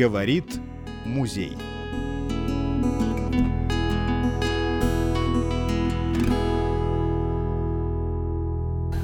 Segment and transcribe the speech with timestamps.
[0.00, 0.58] Говорит
[1.04, 1.58] музей.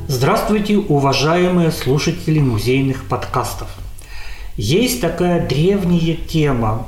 [0.08, 3.68] Здравствуйте, уважаемые слушатели музейных подкастов.
[4.56, 6.86] Есть такая древняя тема.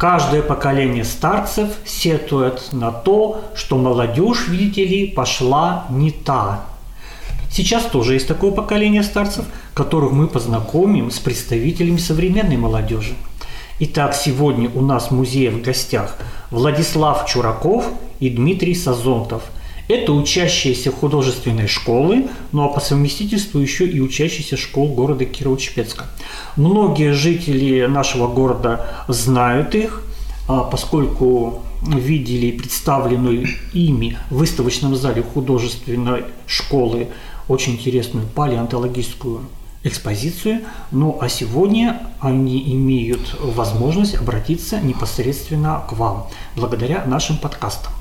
[0.00, 6.66] Каждое поколение старцев сетует на то, что молодежь, видите ли, пошла не та.
[7.52, 9.44] Сейчас тоже есть такое поколение старцев,
[9.74, 13.14] которых мы познакомим с представителями современной молодежи.
[13.80, 16.16] Итак, сегодня у нас в музее в гостях
[16.52, 17.88] Владислав Чураков
[18.20, 19.42] и Дмитрий Сазонтов–
[19.88, 26.04] это учащиеся художественной школы, ну а по совместительству еще и учащиеся школ города Кирово-Чепецка.
[26.54, 30.02] Многие жители нашего города знают их,
[30.48, 37.08] а поскольку видели представленную ими в выставочном зале художественной школы
[37.48, 39.40] очень интересную палеонтологическую
[39.84, 40.62] экспозицию.
[40.90, 47.92] Ну а сегодня они имеют возможность обратиться непосредственно к вам благодаря нашим подкастам.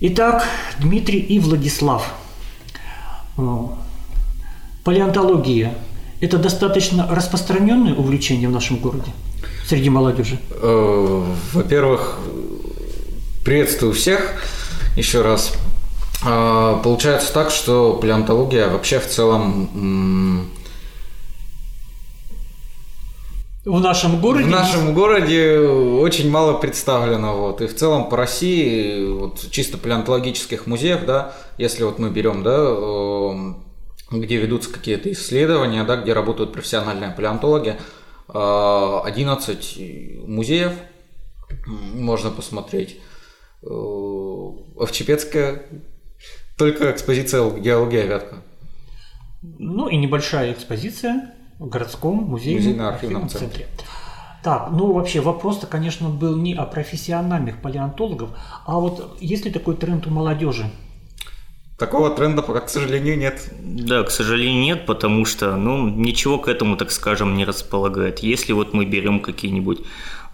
[0.00, 0.44] Итак,
[0.78, 2.12] Дмитрий и Владислав.
[3.36, 3.42] Э,
[4.82, 5.74] палеонтология–
[6.20, 9.12] это достаточно распространенное увлечение в нашем городе
[9.70, 10.38] среди молодежи?
[10.50, 12.18] Э, во-первых,
[13.44, 14.42] приветствую всех
[14.96, 15.52] еще раз.
[16.26, 20.50] Э, получается так, что палеонтология вообще в целом
[23.64, 24.44] в нашем городе?
[24.44, 27.36] В нашем городе очень мало представлено.
[27.36, 27.60] Вот.
[27.60, 32.56] И в целом по России, вот, чисто палеонтологических музеев, да, если вот мы берем, да,
[32.56, 33.64] эм,
[34.10, 37.76] где ведутся какие-то исследования, да, где работают профессиональные палеонтологи,
[38.32, 40.72] 11 э, музеев
[41.66, 42.98] можно посмотреть.
[43.62, 43.66] Э,
[44.78, 45.66] Овчепецкая
[46.56, 48.42] только экспозиция геология Вятка.
[49.42, 51.34] Ну и небольшая экспозиция
[51.66, 53.68] городском музейно-архивном центре.
[54.42, 58.30] Так, ну вообще вопрос-то, конечно, был не о профессиональных палеонтологов,
[58.64, 60.70] а вот есть ли такой тренд у молодежи?
[61.78, 63.50] Такого тренда пока, к сожалению, нет.
[63.62, 68.18] Да, к сожалению, нет, потому что, ну, ничего к этому, так скажем, не располагает.
[68.18, 69.80] Если вот мы берем какие-нибудь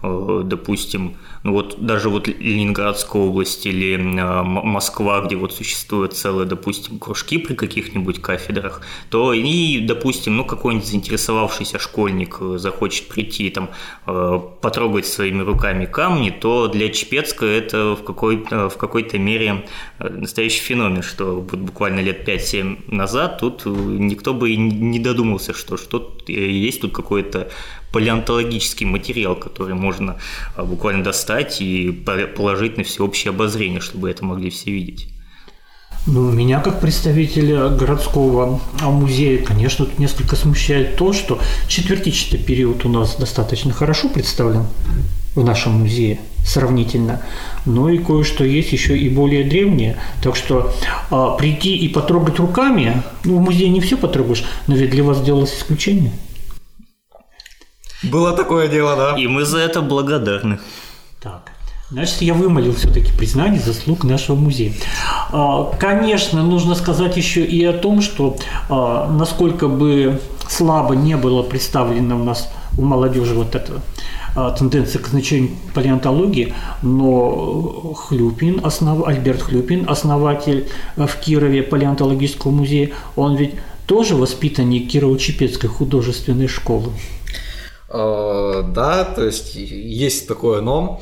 [0.01, 6.99] допустим, ну вот даже вот Ленинградская область или э, Москва, где вот существуют целые, допустим,
[6.99, 13.69] кружки при каких-нибудь кафедрах, то и, допустим, ну какой-нибудь заинтересовавшийся школьник э, захочет прийти там
[14.61, 19.65] потрогать своими руками камни, то для Чепецка это в, какой, в какой-то мере
[19.99, 26.17] настоящий феномен, что буквально лет 5-7 назад тут никто бы и не додумался, что, что
[26.27, 27.49] есть тут какое-то
[27.91, 30.17] палеонтологический материал, который можно
[30.55, 31.91] а, буквально достать и
[32.35, 35.07] положить на всеобщее обозрение, чтобы это могли все видеть.
[36.05, 42.89] Ну, меня как представителя городского музея, конечно, тут несколько смущает то, что четвертичный период у
[42.89, 44.65] нас достаточно хорошо представлен
[45.35, 47.21] в нашем музее сравнительно,
[47.65, 49.97] но и кое-что есть еще и более древнее.
[50.23, 50.73] Так что
[51.09, 55.17] а, прийти и потрогать руками, ну, в музее не все потрогаешь, но ведь для вас
[55.17, 56.13] сделалось исключение–
[58.03, 59.15] было такое дело, да.
[59.17, 60.59] И мы за это благодарны.
[61.21, 61.51] Так.
[61.89, 64.73] Значит, я вымолил все-таки признание заслуг нашего музея.
[65.31, 68.35] А, конечно, нужно сказать еще и о том, что
[68.69, 70.19] а, насколько бы
[70.49, 73.81] слабо не было представлено у нас у молодежи вот эта
[74.57, 76.53] тенденция к значению палеонтологии,
[76.83, 79.07] но Хлюпин, основ...
[79.07, 83.55] Альберт Хлюпин, основатель в Кирове палеонтологического музея, он ведь
[83.87, 86.91] тоже воспитанник Кирово-Чепецкой художественной школы.
[87.89, 91.01] Э, да, то есть есть такое но.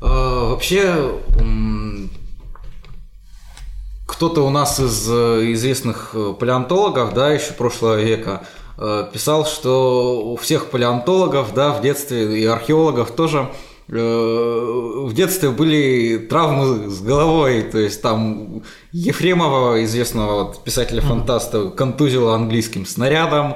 [0.00, 1.20] Э, вообще,
[4.06, 8.46] кто-то у нас из э, известных палеонтологов, да, еще прошлого века,
[9.14, 13.48] писал, что у всех палеонтологов, да, в детстве и археологов тоже
[13.88, 22.84] в детстве были травмы с головой, то есть там Ефремова, известного вот, писателя-фантаста, контузила английским
[22.84, 23.54] снарядом,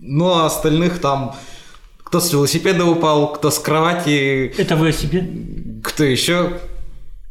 [0.00, 1.34] ну, а остальных там
[2.10, 4.52] кто с велосипеда упал, кто с кровати.
[4.58, 5.28] Это вы о себе?
[5.84, 6.58] Кто еще?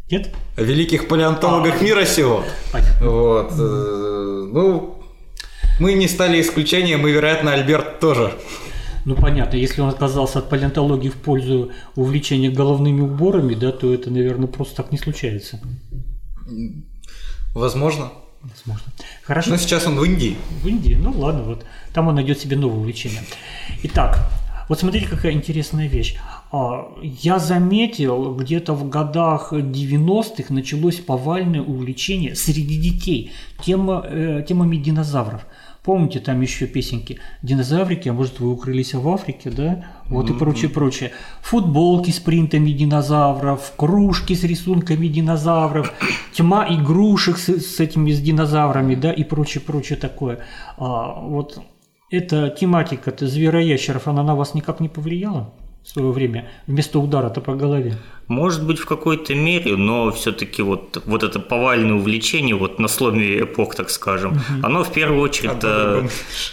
[0.09, 0.33] Нет?
[0.55, 2.45] О великих палеонтологах а, мира сего.
[2.71, 3.09] Понятно.
[3.09, 3.51] Вот.
[3.59, 5.03] Э, ну,
[5.81, 8.33] мы не стали исключением, и, вероятно, Альберт тоже.
[9.03, 14.09] Ну, понятно, если он отказался от палеонтологии в пользу увлечения головными уборами, да, то это,
[14.09, 15.59] наверное, просто так не случается.
[17.53, 18.11] Возможно.
[18.41, 18.93] Возможно.
[19.23, 19.49] Хорошо.
[19.49, 20.37] Но сейчас он в Индии.
[20.63, 21.65] В Индии, ну ладно, вот.
[21.93, 23.21] Там он найдет себе новое увлечение.
[23.83, 24.29] Итак,
[24.69, 26.15] вот смотрите, какая интересная вещь.
[26.51, 33.31] А, я заметил, где-то в годах 90-х началось повальное увлечение среди детей
[33.63, 35.45] тема, э, темами динозавров.
[35.83, 39.85] Помните, там еще песенки «Динозаврики, а может вы укрылись в Африке», да?
[40.07, 41.13] Вот и прочее, прочее.
[41.41, 45.93] Футболки с принтами динозавров, кружки с рисунками динозавров,
[46.33, 50.39] тьма игрушек с, с этими с динозаврами, да, и прочее, прочее такое.
[50.77, 51.59] А, вот
[52.09, 55.53] эта тематика-то звероящеров, она на вас никак не повлияла
[55.83, 57.95] в свое время вместо удара-то по голове?
[58.29, 63.39] Может быть, в какой-то мере, но все-таки вот, вот это повальное увлечение вот на сломе
[63.39, 64.43] эпох, так скажем, угу.
[64.61, 65.63] оно в первую очередь...
[65.63, 66.07] А,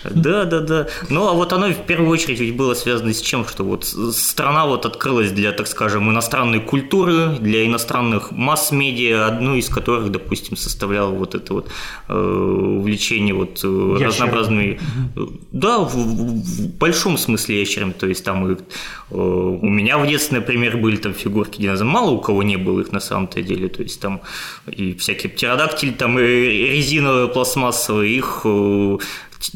[0.04, 0.86] да, да, да.
[1.10, 4.64] Ну, а вот оно в первую очередь ведь было связано с чем, что вот страна
[4.64, 11.10] вот открылась для, так скажем, иностранной культуры, для иностранных масс-медиа, одну из которых, допустим, составляло
[11.10, 11.68] вот это вот
[12.08, 14.80] э, увлечение вот э, разнообразными...
[15.14, 15.32] Угу.
[15.52, 20.38] Да, в, в большом смысле ящерами, то есть там и, э, у меня в детстве,
[20.38, 21.92] например, были там фигурки динозавров.
[21.92, 23.68] Мало у кого не было их на самом-то деле.
[23.68, 24.20] То есть там
[24.66, 28.98] и всякие птеродактили, там и резиновые, пластмассовые, их э,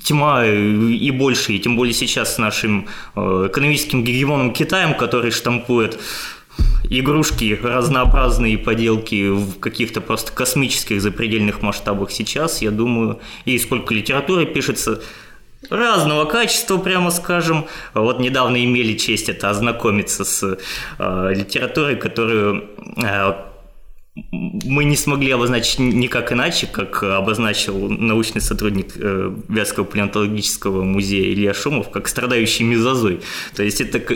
[0.04, 2.86] тьма и больше, и тем более сейчас с нашим
[3.16, 5.98] э, экономическим гегемоном Китаем, который штампует
[6.90, 14.46] игрушки, разнообразные поделки в каких-то просто космических запредельных масштабах сейчас, я думаю, и сколько литературы
[14.46, 15.02] пишется,
[15.68, 17.66] разного качества, прямо скажем.
[17.94, 20.58] Вот недавно имели честь это ознакомиться с
[20.98, 22.64] э, литературой, которую
[22.96, 23.34] э,
[24.32, 31.54] мы не смогли обозначить никак иначе, как обозначил научный сотрудник э, Вятского палеонтологического музея Илья
[31.54, 33.20] Шумов, как страдающий мезозой.
[33.54, 34.00] То есть это...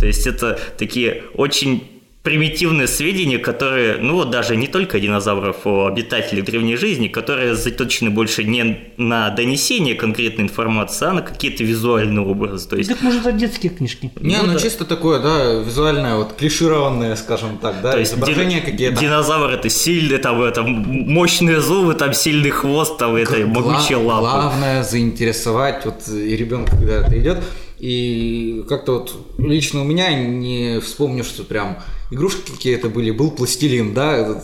[0.00, 5.86] То есть это такие очень примитивные сведения, которые, ну вот даже не только динозавров, о
[5.86, 12.24] обитателях древней жизни, которые заточены больше не на донесение конкретной информации, а на какие-то визуальные
[12.24, 12.68] образы.
[12.68, 12.88] То есть...
[12.90, 14.12] Так может это детские книжки?
[14.20, 14.60] Не, ну, ну да.
[14.60, 18.70] чисто такое, да, визуальное, вот клишированное, скажем так, да, То есть изображения дин...
[18.70, 19.00] какие-то.
[19.00, 24.22] Динозавр это сильный, там, это мощные зубы, там сильный хвост, там, это могучие лапы.
[24.22, 27.38] Главное заинтересовать, вот и ребенка, когда это идет,
[27.80, 31.78] и как-то вот лично у меня не вспомню, что прям
[32.12, 34.42] игрушки какие-то были, был пластилин, да.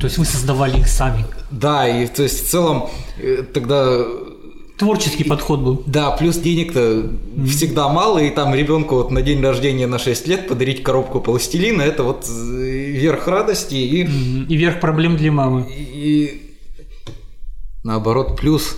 [0.00, 1.24] То есть вы создавали их сами?
[1.50, 2.88] Да, и то есть в целом
[3.18, 4.04] э, тогда
[4.78, 5.82] Творческий и, подход был.
[5.86, 7.46] Да, плюс денег-то mm-hmm.
[7.46, 11.82] всегда мало, и там ребенку вот на день рождения на 6 лет подарить коробку пластилина
[11.82, 14.04] это вот э, верх радости и.
[14.04, 14.46] Mm-hmm.
[14.48, 15.66] И верх проблем для мамы.
[15.74, 16.56] И, и
[17.84, 18.76] наоборот, плюс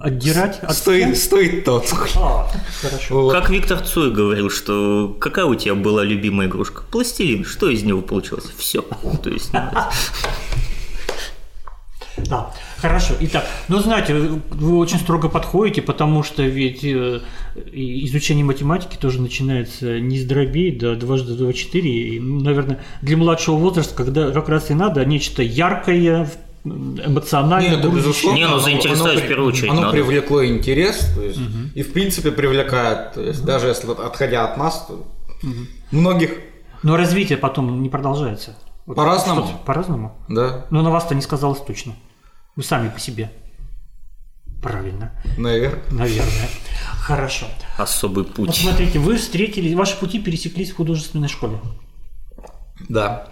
[0.00, 1.92] Отдирать от стоит, стоит тот.
[2.16, 2.48] А,
[2.80, 3.22] хорошо.
[3.22, 3.32] Вот.
[3.32, 6.82] Как Виктор Цой говорил, что какая у тебя была любимая игрушка?
[6.90, 7.44] Пластилин.
[7.44, 8.46] Что из него получилось?
[8.56, 8.82] Все.
[9.22, 9.52] То есть.
[12.28, 13.14] Да, хорошо.
[13.20, 17.20] Итак, ну знаете, вы очень строго подходите, потому что ведь э,
[17.72, 22.16] изучение математики тоже начинается не с дробей, да дважды два четыре.
[22.16, 26.28] И, наверное, для младшего возраста, когда как раз и надо нечто яркое,
[26.64, 29.70] эмоционально Нет, безусловно, Не, ну заинтересовать в первую очередь.
[29.70, 29.92] Оно надо.
[29.92, 31.70] привлекло интерес, то есть, угу.
[31.74, 33.46] и в принципе привлекает, то есть, угу.
[33.46, 35.52] даже если отходя от нас, то угу.
[35.90, 36.30] многих.
[36.82, 38.56] Но развитие потом не продолжается.
[38.86, 39.48] Вот По-разному.
[39.64, 40.16] По-разному?
[40.28, 40.66] Да.
[40.70, 41.94] Но на вас-то не сказалось точно.
[42.56, 43.32] Вы сами по себе.
[44.60, 45.12] Правильно.
[45.38, 45.82] Наверное.
[45.90, 46.48] Наверное.
[47.00, 47.46] Хорошо.
[47.78, 48.48] Особый путь.
[48.48, 51.58] Вот смотрите, вы встретились, ваши пути пересеклись в художественной школе.
[52.88, 53.28] Да.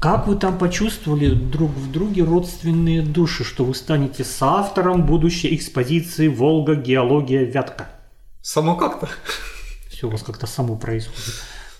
[0.00, 6.28] Как вы там почувствовали друг в друге родственные души, что вы станете соавтором будущей экспозиции
[6.28, 6.74] «Волга.
[6.74, 7.44] Геология.
[7.44, 7.88] Вятка»?
[8.42, 9.08] Само как-то.
[9.90, 11.34] Все у вас как-то само происходит.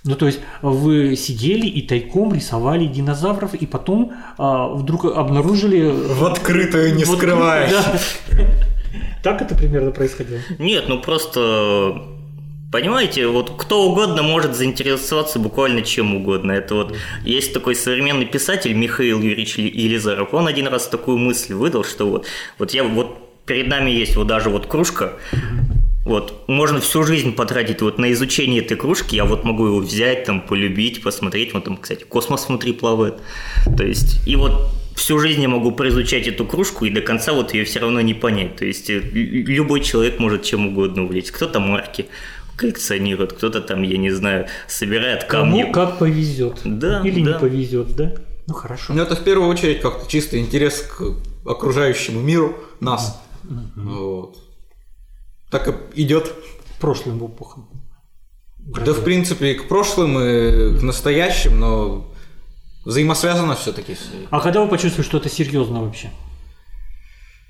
[0.04, 5.90] Ну, то есть вы сидели и тайком рисовали динозавров, и потом а, вдруг обнаружили...
[5.90, 7.70] В открытую, не вот, скрываясь.
[7.70, 8.00] Да.
[9.22, 10.38] Так это примерно происходило?
[10.60, 12.00] Нет, ну просто
[12.76, 16.52] Понимаете, вот кто угодно может заинтересоваться буквально чем угодно.
[16.52, 20.34] Это вот есть такой современный писатель Михаил Юрьевич Елизаров.
[20.34, 22.26] Он один раз такую мысль выдал, что вот,
[22.58, 23.16] вот я вот
[23.46, 25.14] перед нами есть вот даже вот кружка,
[26.04, 30.24] вот, можно всю жизнь потратить вот на изучение этой кружки, я вот могу его взять,
[30.24, 33.14] там, полюбить, посмотреть, вот там, кстати, космос внутри плавает,
[33.76, 37.54] то есть, и вот всю жизнь я могу произучать эту кружку и до конца вот
[37.54, 41.58] ее все равно не понять, то есть, э, любой человек может чем угодно увлечь, кто-то
[41.58, 42.06] марки,
[42.56, 45.62] коллекционирует, кто-то там, я не знаю, собирает камни.
[45.62, 46.60] Кому как повезет.
[46.64, 47.02] Да.
[47.04, 47.32] Или да.
[47.32, 48.14] не повезет, да?
[48.46, 48.92] Ну хорошо.
[48.92, 51.02] Ну это в первую очередь как-то чисто интерес к
[51.48, 53.20] окружающему миру нас.
[53.44, 53.70] Mm-hmm.
[53.76, 54.36] Вот.
[55.50, 56.32] Так и идет.
[56.80, 57.68] Прошлым эпохам.
[58.58, 62.12] Да, в принципе, и к прошлым, и к настоящим, но
[62.84, 63.96] взаимосвязано все-таки.
[64.30, 66.10] А когда вы почувствовали, что это серьезно вообще?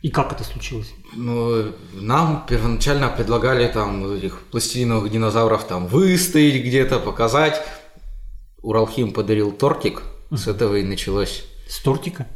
[0.03, 0.93] И как это случилось?
[1.15, 7.61] Ну, нам первоначально предлагали там этих пластилиновых динозавров там выставить где-то, показать.
[8.63, 11.45] Уралхим подарил тортик, с этого и началось.
[11.69, 12.27] С тортика?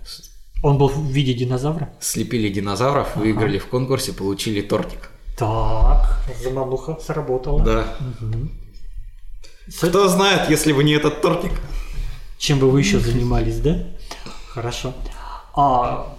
[0.63, 1.95] Он был в виде динозавра?
[2.01, 5.11] Слепили динозавров, выиграли в конкурсе, получили тортик.
[5.39, 7.63] Так, замануха сработала.
[7.63, 7.97] Да.
[9.81, 11.53] Кто знает, если бы не этот тортик.
[12.39, 13.87] Чем бы вы еще занимались, да?
[14.49, 14.95] Хорошо.
[15.55, 16.17] А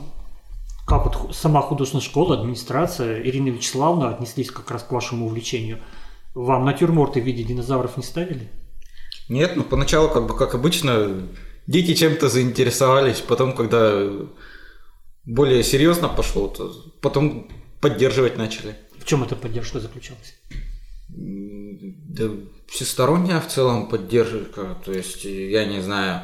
[0.92, 5.80] как вот сама художественная школа, администрация, Ирина Вячеславовна отнеслись как раз к вашему увлечению?
[6.36, 8.50] Вам натюрморты в виде динозавров не ставили?
[9.30, 11.30] Нет, ну поначалу, как бы как обычно,
[11.66, 14.06] дети чем-то заинтересовались, потом, когда
[15.24, 17.48] более серьезно пошло, то потом
[17.80, 18.76] поддерживать начали.
[19.00, 20.36] В чем эта поддержка заключалась?
[21.08, 22.26] Да
[22.68, 26.24] всесторонняя в целом поддержка, то есть, я не знаю,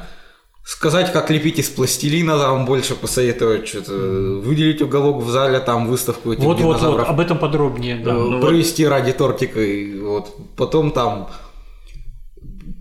[0.68, 6.34] сказать, как лепить из пластилина, там больше посоветовать что-то, выделить уголок в зале, там выставку
[6.34, 8.10] этих Вот, вот, вот, об этом подробнее, да.
[8.10, 11.30] э, ну провести ради тортика, и вот потом там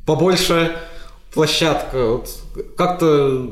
[0.06, 0.76] побольше
[1.34, 2.30] площадка, вот,
[2.76, 3.50] как-то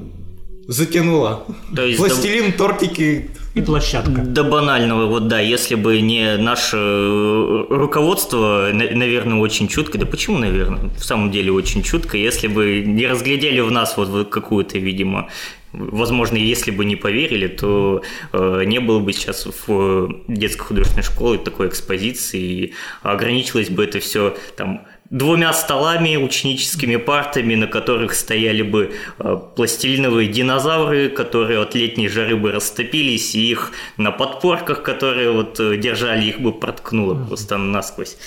[0.68, 1.46] затянуло.
[1.74, 4.22] То есть Пластилин, тортики, И площадка.
[4.22, 10.06] До банального, вот да, если бы не наше э, руководство, на- наверное, очень чутко, да
[10.06, 14.78] почему, наверное, в самом деле очень чутко, если бы не разглядели в нас вот, какую-то,
[14.78, 15.30] видимо,
[15.72, 18.02] возможно, если бы не поверили, то
[18.34, 24.02] э, не было бы сейчас в детской художественной школе такой экспозиции, и ограничилось бы это
[24.02, 31.76] все там двумя столами, ученическими партами, на которых стояли бы э, пластилиновые динозавры, которые от
[31.76, 37.16] летней жары бы растопились, и их на подпорках, которые вот э, держали, их бы проткнуло
[37.26, 38.18] просто насквозь.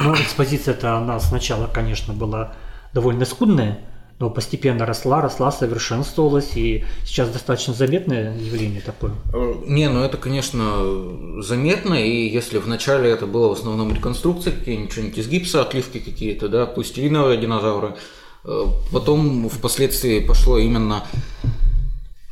[0.00, 2.54] Ну, экспозиция-то она сначала, конечно, была
[2.92, 3.78] довольно скудная,
[4.20, 9.12] но постепенно росла, росла, совершенствовалась, и сейчас достаточно заметное явление такое.
[9.32, 14.92] Э, Не, ну это, конечно, заметно, и если вначале это было в основном реконструкции какие-нибудь,
[14.92, 17.96] что-нибудь из гипса, отливки какие-то, да, пластилиновые динозавры,
[18.44, 21.02] э, потом впоследствии пошло именно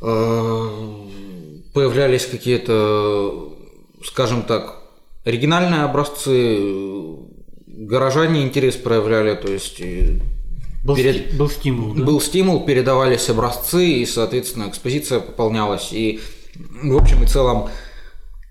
[0.03, 0.69] э,
[1.73, 3.51] появлялись какие-то,
[4.05, 4.83] скажем так,
[5.25, 6.59] оригинальные образцы,
[7.65, 9.81] горожане интерес проявляли, то есть
[10.83, 12.03] Был, Перед- sti- был стимул, да?
[12.03, 15.89] был стимул, передавались образцы, и, соответственно, экспозиция пополнялась.
[15.91, 16.19] И,
[16.55, 17.69] в общем и целом,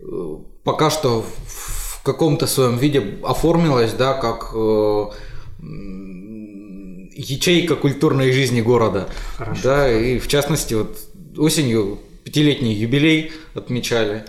[0.01, 5.05] э, пока что в каком-то своем виде оформилась, да, как э,
[7.15, 9.09] ячейка культурной жизни города.
[9.37, 10.99] Хорошо Да, и в частности, вот
[11.37, 14.25] осенью пятилетний юбилей отмечали.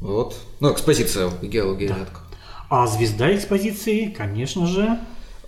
[0.00, 0.36] Вот.
[0.60, 2.20] Ну, экспозиция геология редко.
[2.68, 4.98] А звезда экспозиции, конечно же,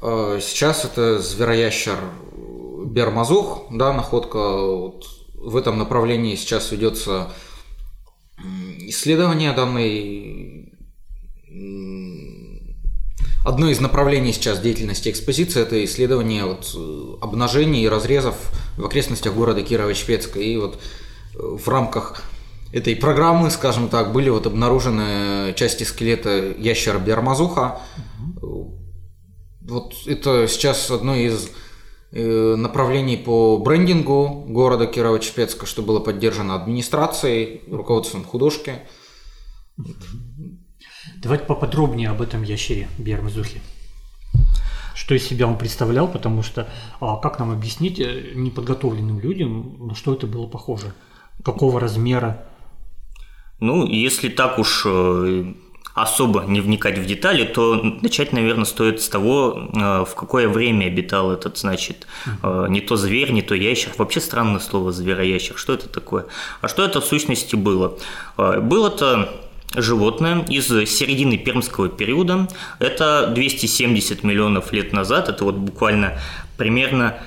[0.02, 1.96] Сейчас это звероящер
[2.86, 4.38] Бермазух, да, находка.
[4.38, 5.04] Вот
[5.34, 7.30] в этом направлении сейчас ведется
[8.80, 10.72] исследование данной
[13.44, 18.36] Одно из направлений сейчас деятельности экспозиции– это исследование вот э, обнажений и разрезов
[18.76, 20.38] в окрестностях города Кирово-Чепецка.
[20.38, 20.76] И вот
[21.34, 22.22] э, в рамках
[22.72, 27.80] этой программы, скажем так, были вот обнаружены части скелета ящера Бермазуха.
[29.72, 31.50] Вот это сейчас одно из
[32.12, 38.80] э, направлений по брендингу города Кирово-Чепецка, что было поддержано администрацией, руководством художки.
[41.16, 43.62] давайте поподробнее об этом ящере Бермазухе.
[44.94, 46.68] Что из себя он представлял, потому что
[47.00, 50.92] а, как нам объяснить э, неподготовленным людям, на что это было похоже?
[51.42, 52.46] Какого размера?
[53.58, 55.54] Ну, если так уж э,
[55.94, 60.86] особо не вникать в детали, то начать, наверное, стоит с того, э, в какое время
[60.86, 62.06] обитал этот, значит,
[62.42, 63.92] э, не то зверь, не то ящер.
[63.98, 65.56] Вообще странное слово звероящер.
[65.56, 66.26] Что это такое?
[66.60, 67.98] А что это в сущности было?
[68.38, 69.28] Э, Было-то
[69.74, 72.48] животное из середины пермского периода.
[72.78, 75.28] Это 270 миллионов лет назад.
[75.28, 76.18] Это вот буквально
[76.56, 77.18] примерно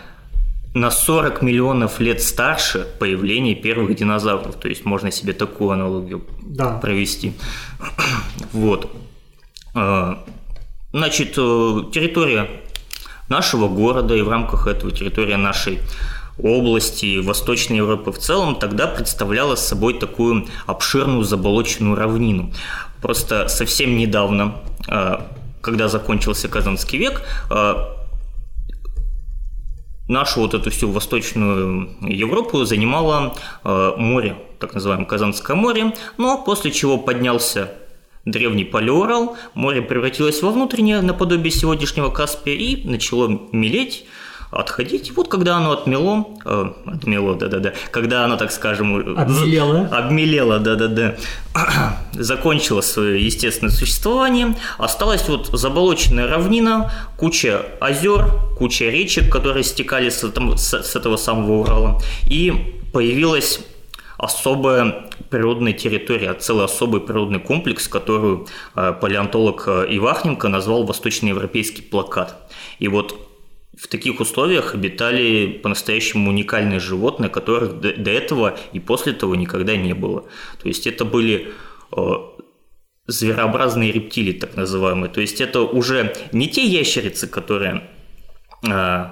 [0.75, 4.55] на 40 миллионов лет старше появления первых динозавров.
[4.55, 6.77] То есть можно себе такую аналогию Да.
[6.77, 7.33] провести.
[8.51, 8.91] Вот.
[9.73, 10.23] А,
[10.91, 12.49] Значит, э, территория
[13.27, 15.79] нашего города и в рамках этого территория нашей
[16.41, 22.53] области, Восточной Европы в целом, тогда представляла собой такую обширную заболоченную равнину.
[23.01, 24.55] Просто совсем недавно,
[24.87, 25.17] э,
[25.61, 27.94] когда закончился Казанский век, э,
[30.07, 36.71] нашу вот эту всю Восточную Европу занимало э, море, так называемое Казанское море, но после
[36.71, 37.71] чего поднялся
[38.25, 44.05] древний Палеорал, море превратилось во внутреннее, наподобие сегодняшнего Каспия, и начало мелеть,
[44.51, 45.09] отходить.
[45.09, 49.87] И вот когда оно отмело, э, отмело, да-да-да, когда оно, так скажем, Обмелело.
[49.91, 51.15] обмелело, да-да-да,
[52.15, 60.23] закончило свое естественное существование, осталась вот заболоченная равнина, куча озер, куча речек, которые стекали с,
[60.23, 62.01] этом- с- с этого самого Урала.
[62.29, 63.59] И появилась
[64.17, 72.35] особая природная территория, целый особый природный комплекс, которую э, палеонтолог э, Ивахненко назвал «Восточноевропейский плакат».
[72.79, 73.19] И вот
[73.77, 79.93] в таких условиях обитали по-настоящему уникальные животные, которых до, этого и после того никогда не
[79.93, 80.23] было.
[80.61, 81.51] То есть это были
[83.07, 85.09] зверообразные рептилии, так называемые.
[85.09, 87.83] То есть это уже не те ящерицы, которые
[88.67, 89.05] э,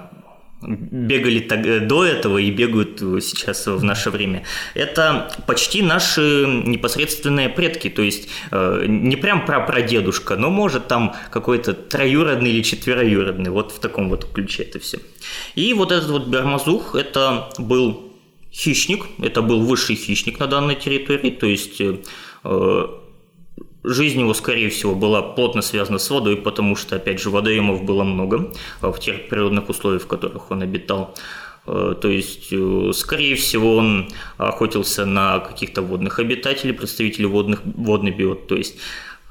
[0.66, 4.44] бегали э, до этого и бегают сейчас в наше время.
[4.74, 11.14] Это почти наши непосредственные предки, то есть э, не прям про прадедушка, но может там
[11.30, 14.98] какой-то троюродный или четвероюродный, вот в таком вот ключе это все.
[15.54, 18.12] И вот этот вот бермазух, это был
[18.52, 21.98] хищник, это был высший хищник на данной территории, то есть э,
[23.86, 28.02] Жизнь его, скорее всего, была плотно связана с водой, потому что, опять же, водоемов было
[28.02, 31.14] много а, в тех природных условиях, в которых он обитал.
[31.66, 38.10] Э, то есть, э, скорее всего, он охотился на каких-то водных обитателей, представителей водных, водный
[38.10, 38.76] биот, то есть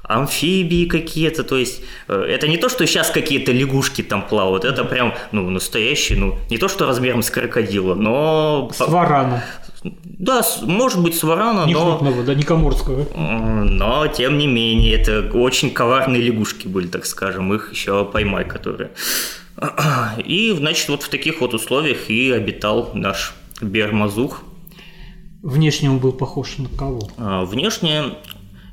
[0.02, 4.84] амфибии какие-то, то есть э, это не то, что сейчас какие-то лягушки там плавают, это
[4.84, 8.70] прям, ну, настоящий, ну, не то, что размером с крокодила, но...
[8.72, 9.44] С варана.
[9.84, 11.98] Да, может быть, с варана, не но...
[11.98, 13.06] крупного, да, не коморского.
[13.14, 18.92] Но, тем не менее, это очень коварные лягушки были, так скажем, их еще поймай, которые...
[20.24, 24.42] И, значит, вот в таких вот условиях и обитал наш Бермазух.
[25.42, 27.08] Внешне он был похож на кого?
[27.18, 28.14] А, внешне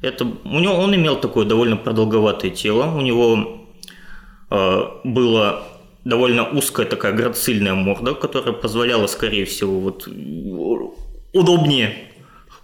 [0.01, 3.67] это у него он имел такое довольно продолговатое тело, у него
[4.49, 5.63] э, было
[6.03, 10.07] довольно узкая такая грацильная морда, которая позволяла, скорее всего, вот
[11.33, 11.93] удобнее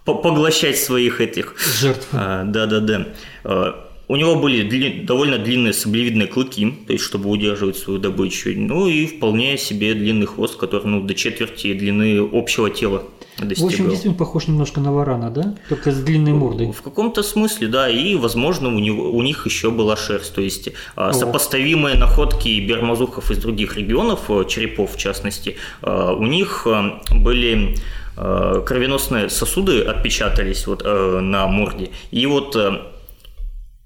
[0.06, 2.08] поглощать своих этих жертв.
[2.14, 3.08] А, да, да, да.
[3.44, 8.52] А, у него были дли, довольно длинные саблевидные клыки, то есть чтобы удерживать свою добычу.
[8.56, 13.04] Ну и вполне себе длинный хвост, который ну, до четверти длины общего тела
[13.38, 13.70] достигал.
[13.70, 15.58] В общем, действительно похож немножко на варана, да?
[15.68, 16.72] Только с длинной мордой.
[16.72, 17.90] В каком-то смысле, да.
[17.90, 20.34] И, возможно, у, него, у них еще была шерсть.
[20.34, 21.12] То есть О.
[21.12, 27.75] сопоставимые находки бермазухов из других регионов, э, черепов в частности, э, у них э, были
[28.18, 31.92] кровеносные сосуды отпечатались вот на морде.
[32.12, 32.58] И вот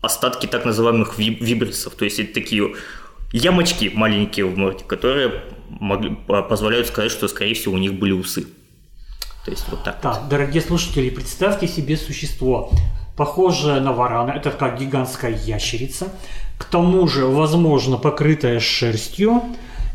[0.01, 2.73] остатки так называемых вибрисов, то есть это такие
[3.33, 8.47] ямочки маленькие в морде, которые могли, позволяют сказать, что, скорее всего, у них были усы.
[9.45, 9.99] То есть вот так.
[10.01, 10.29] Да, вот.
[10.29, 12.71] дорогие слушатели, представьте себе существо,
[13.17, 16.07] похожее на варана, это такая гигантская ящерица,
[16.57, 19.41] к тому же, возможно, покрытая шерстью,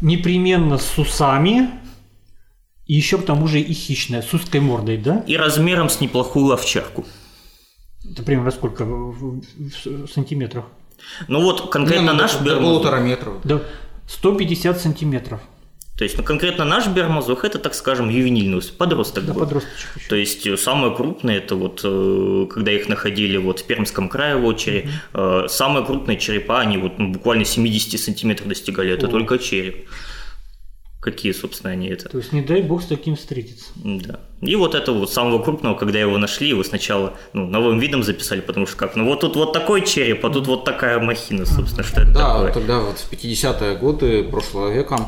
[0.00, 1.70] непременно с усами,
[2.86, 5.24] и еще к тому же и хищная, с узкой мордой, да?
[5.26, 7.04] И размером с неплохую овчарку.
[8.08, 9.42] Это примерно сколько в,
[10.12, 10.66] сантиметрах?
[11.28, 13.34] Ну вот конкретно ну, наш до, до полутора метров.
[13.44, 13.62] Да,
[14.08, 15.40] 150 сантиметров.
[15.98, 19.24] То есть, ну, конкретно наш бермазух это, так скажем, ювенильный подросток.
[19.24, 19.40] Да, был.
[19.40, 20.08] подросточек еще.
[20.10, 24.36] То есть, э, самое крупное, это вот, э, когда их находили вот в Пермском крае
[24.36, 25.48] в очередь, mm-hmm.
[25.48, 29.10] самые крупные черепа, они вот ну, буквально 70 сантиметров достигали, это О.
[29.10, 29.88] только череп
[31.06, 32.08] какие, собственно, они это.
[32.08, 33.66] То есть не дай бог с таким встретиться.
[33.76, 34.18] Да.
[34.40, 38.40] И вот этого вот самого крупного, когда его нашли, его сначала ну, новым видом записали,
[38.40, 41.84] потому что как, ну вот тут вот такой череп, а тут вот такая махина, собственно,
[41.84, 42.52] что это да, такое.
[42.52, 44.98] тогда вот в 50-е годы прошлого века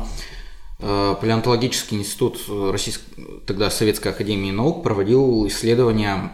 [0.79, 3.03] э, Палеонтологический институт Российской,
[3.45, 6.31] тогда Советской Академии Наук проводил исследования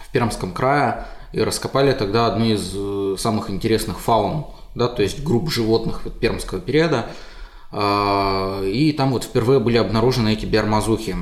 [0.00, 5.22] в Пермском крае и раскопали тогда одну из э, самых интересных фаун, да, то есть
[5.22, 7.06] групп животных вот, пермского периода–
[7.72, 11.16] и там вот впервые были обнаружены эти биармазухи.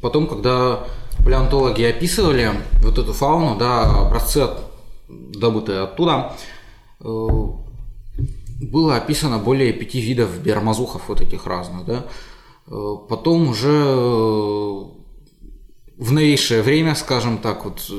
[0.00, 0.84] Потом, когда
[1.24, 2.52] палеонтологи описывали
[2.82, 4.48] вот эту фауну, да, образцы,
[5.08, 6.36] добытые оттуда,
[7.00, 7.28] э,
[8.60, 12.06] было описано более пяти видов биармазухов вот этих разных, да.
[12.66, 14.82] Э, потом уже э,
[15.96, 17.90] в новейшее время, скажем так, вот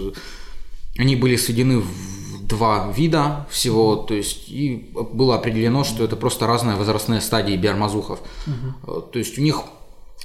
[0.98, 6.48] они были сведены в два вида всего, то есть и было определено, что это просто
[6.48, 8.20] разные возрастные стадии биармазухов.
[8.48, 9.02] Угу.
[9.14, 9.62] То есть у них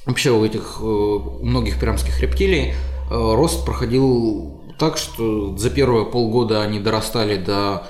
[0.06, 2.74] вообще у этих э, у многих пермских рептилий э,
[3.10, 7.87] рост проходил так, что за первые полгода они дорастали до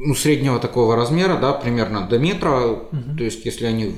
[0.00, 2.60] ну, среднего такого размера, да, примерно до метра.
[2.60, 3.16] Угу.
[3.18, 3.94] То есть, если они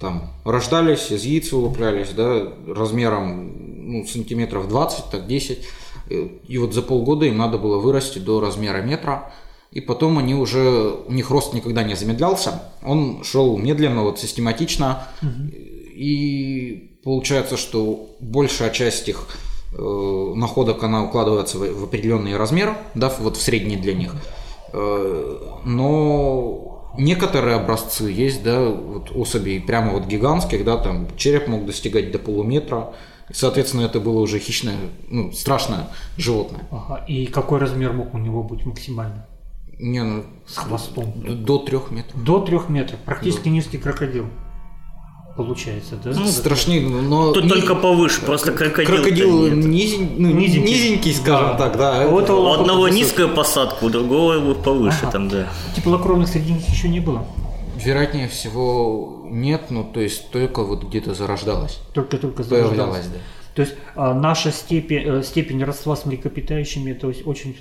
[0.00, 5.66] там рождались, из яиц вылуплялись, да, размером ну, сантиметров 20, так 10,
[6.08, 9.32] и вот за полгода им надо было вырасти до размера метра.
[9.70, 12.62] И потом они уже, у них рост никогда не замедлялся.
[12.82, 15.06] Он шел медленно, вот систематично.
[15.20, 15.50] Угу.
[15.52, 19.26] И получается, что большая часть их
[19.76, 24.14] э, находок, она укладывается в, в определенный размер, да, вот в средний для них.
[24.72, 31.66] Э, но некоторые образцы есть, да, вот особей прямо вот гигантских, да, там череп мог
[31.66, 32.92] достигать до полуметра.
[33.30, 34.76] И, соответственно, это было уже хищное,
[35.10, 36.62] ну, страшное животное.
[36.70, 37.04] Ага.
[37.08, 39.26] И какой размер мог у него быть максимально?
[39.78, 41.12] Не, ну, С хвостом.
[41.44, 42.22] до трех метров.
[42.24, 42.98] До трех метров.
[43.04, 44.26] Практически низкий крокодил.
[45.36, 46.10] Получается, да?
[46.16, 47.32] Ну, страшнее, но...
[47.32, 48.92] Тут не- только повыше, просто крокодил.
[48.96, 50.62] Крокодил низень- ну, Низенький.
[50.72, 51.54] низенький, скажем Да.
[51.56, 52.08] так, да.
[52.08, 55.12] Вот это- У одного низкая посадка, у другого повыше Ага.
[55.12, 55.46] там, да.
[55.76, 57.24] Теплокровных среди них еще не было.
[57.84, 61.80] Вероятнее всего нет, ну то есть только вот где-то зарождалось.
[61.94, 63.06] Только-только зарождалось.
[63.06, 63.18] да.
[63.54, 67.56] То есть а, наша степень, э, степень родства с млекопитающими это ось- очень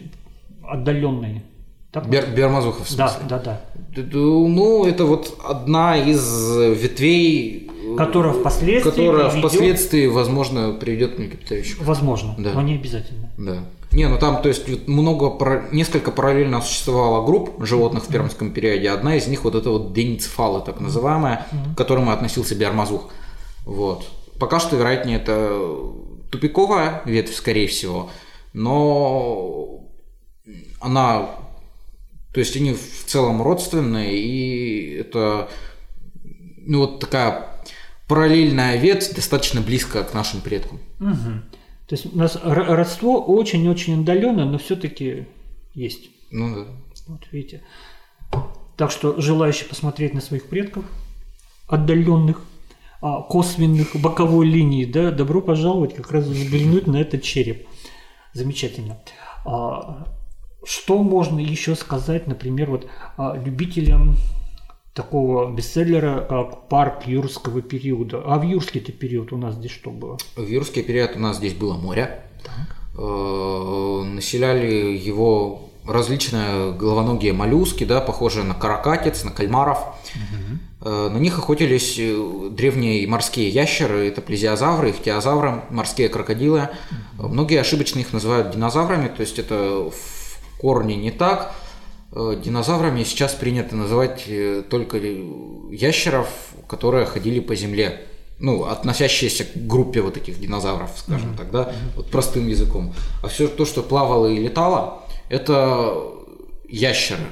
[0.63, 1.43] отдаленные.
[1.91, 2.09] Так?
[2.09, 3.27] Бер, Бермазуха в да, смысле?
[3.29, 3.61] да, да.
[3.95, 10.73] Д- д- Ну, это вот одна из ветвей, э, Которая впоследствии которая приведет- впоследствии, возможно,
[10.73, 11.77] приведет к млекопитающим.
[11.81, 12.53] Возможно, Да.
[12.53, 13.31] но не обязательно.
[13.37, 13.63] Да.
[13.91, 18.89] Не, ну там, то есть, много, несколько параллельно существовало групп животных в пермском периоде.
[18.89, 23.09] Одна из них вот это вот деницефалы, так называемая, к которому относился биармазух.
[23.65, 24.05] Вот.
[24.39, 25.59] Пока что, вероятнее, это
[26.29, 28.09] тупиковая ветвь, скорее всего,
[28.53, 29.81] но
[30.79, 31.29] она,
[32.33, 35.49] то есть они в целом родственные, и это,
[36.57, 37.47] ну вот такая
[38.07, 40.79] параллельная ветвь, достаточно близкая к нашим предкам.
[40.99, 41.43] Мгм.
[41.87, 45.25] То есть у нас родство очень-очень отдаленное, но все-таки
[45.73, 46.09] есть.
[46.31, 46.67] Ну да.
[47.07, 47.63] Вот видите.
[48.75, 50.85] Так что желающие посмотреть на своих предков,
[51.67, 52.41] отдаленных,
[53.01, 57.65] а, косвенных, боковой линии, да, добро пожаловать как раз взглянуть на этот череп.
[58.33, 58.99] Замечательно.
[59.45, 60.07] А,
[60.65, 64.15] Что можно еще сказать, например, вот а, любителям
[64.97, 68.23] такого бестселлера, как «Парк юрского периода».
[68.25, 70.17] А в юрский-то период у нас здесь что было?
[70.35, 72.23] В юрский период у нас здесь было море.
[72.97, 79.77] Э, Населяли его различные головоногие моллюски, да, похожие на каракатиц, на кальмаров.
[80.81, 86.69] Э, На них охотились э, древние морские ящеры, это плезиозавры, ихтиозавры, морские крокодилы.
[87.19, 91.53] Э, Многие ошибочно их называют динозаврами, то есть это в корне не так.
[92.11, 96.29] Э, Динозаврами сейчас принято называть э, только ящеров,
[96.67, 98.05] которые ходили по земле.
[98.39, 102.93] Ну, относящиеся к группе вот этих динозавров, скажем так, да, вот простым языком.
[103.23, 106.13] А все то, что плавало и летало, это
[106.69, 107.25] ящеры.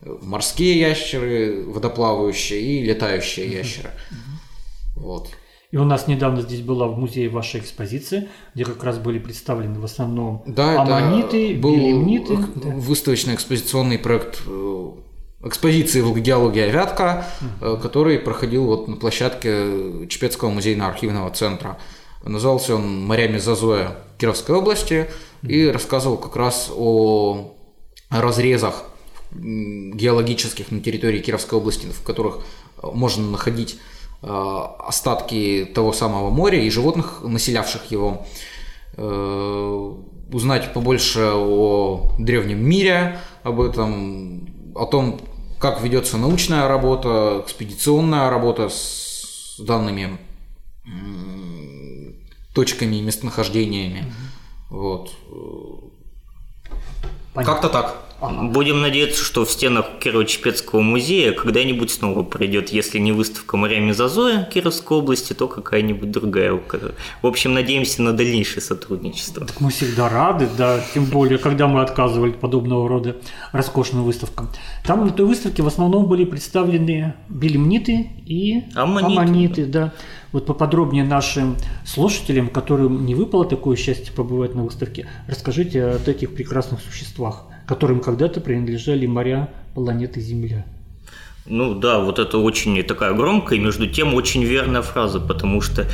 [0.00, 3.90] Морские ящеры, водоплавающие и летающие ящеры.
[4.94, 5.28] Вот.
[5.72, 9.80] И у нас недавно здесь была в музее ваша экспозиция, где как раз были представлены
[9.80, 12.36] в основном Да, аммониты, был белемниты.
[12.54, 12.70] Да.
[12.70, 14.90] выставочно-экспозиционный проект э,
[15.42, 17.26] экспозиции «Волгогеология Вятка»,
[17.60, 21.78] э, который проходил вот на площадке Чепецкого музейно-архивного центра.
[22.22, 25.06] Назывался он «Морями Зазоя Кировской области»
[25.42, 27.54] и рассказывал как раз о
[28.08, 28.84] разрезах
[29.32, 32.38] геологических на территории Кировской области, в которых
[32.82, 33.78] э, можно находить
[34.26, 38.26] остатки того самого моря и животных, населявших его.
[38.96, 39.92] Э,
[40.32, 45.20] Узнать побольше о древнем мире, об этом, о том,
[45.60, 50.18] как ведется научная работа, экспедиционная работа с данными
[52.56, 54.12] точками и местонахождениями.
[54.70, 55.12] Вот.
[57.34, 57.52] Понятно.
[57.52, 58.05] Как-то так.
[58.20, 64.44] Будем надеяться, что в стенах Кирово-Чепецкого музея когда-нибудь снова придет, если не выставка морями Зазоя
[64.44, 66.58] Кировской области, то какая-нибудь другая.
[67.22, 69.46] В общем, надеемся на дальнейшее сотрудничество.
[69.60, 73.16] Мы всегда рады, да, тем более, когда мы отказывали подобного рода
[73.52, 74.48] роскошным выставкам.
[74.84, 79.92] Там на той выставке в основном были представлены белемниты и Аммониты, да.
[80.32, 86.34] Вот поподробнее нашим слушателям, которым не выпало такое счастье побывать на выставке, расскажите о этих
[86.34, 90.64] прекрасных существах, которым когда-то принадлежали моря планеты Земля.
[91.48, 95.82] Ну да, вот это очень такая громкая и между тем очень верная фраза, потому что
[95.82, 95.86] э,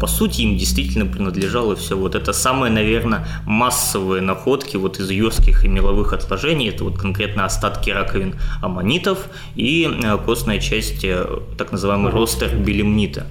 [0.00, 1.96] по сути им действительно принадлежало все.
[1.96, 6.70] Вот это самые, наверное, массовые находки вот из юрских и меловых отложений.
[6.70, 11.24] Это вот конкретно остатки раковин аммонитов и э, костная часть э,
[11.56, 13.26] так называемый ростер белемнита.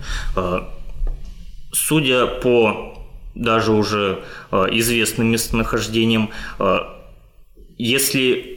[1.73, 2.93] Судя по
[3.35, 6.29] даже уже известным местонахождениям,
[7.77, 8.53] если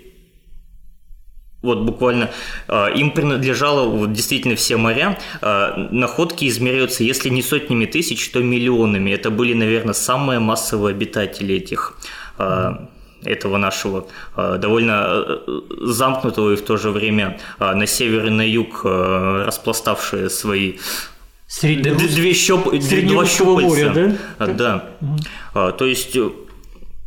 [1.62, 2.30] вот буквально
[2.68, 5.18] э, им принадлежало вот, действительно все моря.
[5.42, 9.10] Э, находки измеряются, если не сотнями тысяч, то миллионами.
[9.10, 11.98] Это были, наверное, самые массовые обитатели этих
[12.38, 12.70] э,
[13.24, 15.24] этого нашего довольно
[15.82, 20.78] замкнутого и в то же время на север и на юг распластавшие свои
[21.46, 21.98] Среднерус-
[22.78, 23.68] Две две- два щупальца.
[23.68, 24.46] моря, да?
[24.46, 24.84] Да.
[25.52, 26.16] А, То есть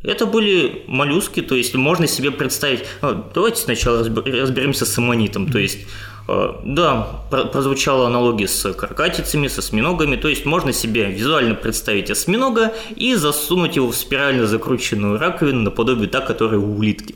[0.03, 2.81] Это были моллюски, то есть можно себе представить...
[3.01, 5.49] а, Давайте сначала разбер- разберемся с аммонитом.
[5.49, 5.79] То есть,
[6.27, 10.17] э, да, про- прозвучала аналогия с каракатицами, с осьминогами.
[10.17, 16.09] То есть можно себе визуально представить осьминога и засунуть его в спирально закрученную раковину наподобие
[16.09, 17.15] та, которая у улитки.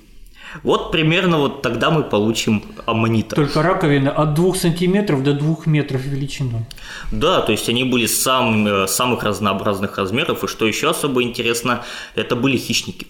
[0.64, 3.36] Вот примерно вот тогда мы получим аммонита.
[3.36, 6.66] Только раковины от 2 сантиметров до 2 метров величиной.
[7.12, 11.84] Да, то есть они были сам, э, самых разнообразных размеров, и что еще особо интересно,
[12.16, 13.08] это были хищники.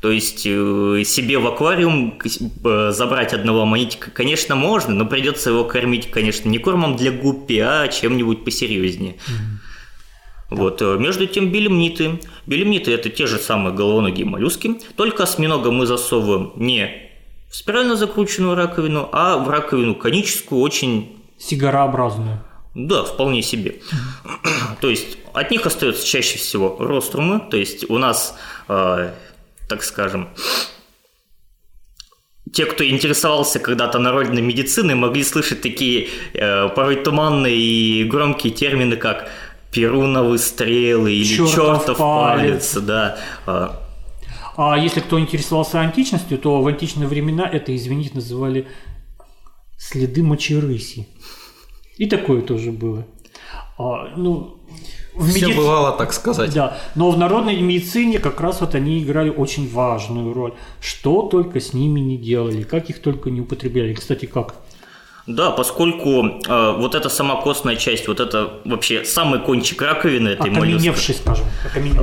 [0.00, 2.18] То есть э, себе в аквариум
[2.64, 7.58] э, забрать одного аммонитика, конечно, можно, но придется его кормить, конечно, не кормом для гуппи,
[7.58, 9.16] а чем-нибудь посерьезнее.
[10.50, 10.82] Вот.
[10.82, 12.20] э, Между тем белемниты.
[12.46, 17.10] Белемниты– это те же самые головоногие моллюски, только осьминога мы засовываем не
[17.50, 22.42] в спирально закрученную раковину, а в раковину коническую, очень Сигарообразную.
[22.74, 23.76] да, вполне себе.
[24.80, 29.12] То есть от них остается чаще всего рострумы, то есть у нас, э,
[29.68, 30.28] так скажем,
[32.52, 38.96] те, кто интересовался когда-то народной медициной, могли слышать такие э, порой туманные и громкие термины,
[38.96, 39.28] как
[39.76, 42.72] перуновые стрелы или Чёртов чертов палец.
[42.72, 43.18] палец, да.
[43.46, 43.68] Э,
[44.56, 48.66] А если кто интересовался античностью, то в античные времена это, извините, называли
[49.78, 51.06] следы мочерыси.
[51.98, 53.04] И такое тоже было.
[53.78, 54.56] А, ну,
[55.14, 56.54] в Все меди- бывало, так сказать.
[56.54, 60.54] Да, но в народной медицине как раз вот они играли очень важную роль.
[60.80, 63.92] Что только с ними не делали, как их только не употребляли.
[63.94, 64.54] Кстати, как?
[65.26, 70.50] Да, поскольку э, вот эта сама костная часть, вот это вообще самый кончик раковины этой
[70.60, 70.82] моллюска,
[71.14, 71.44] скажем.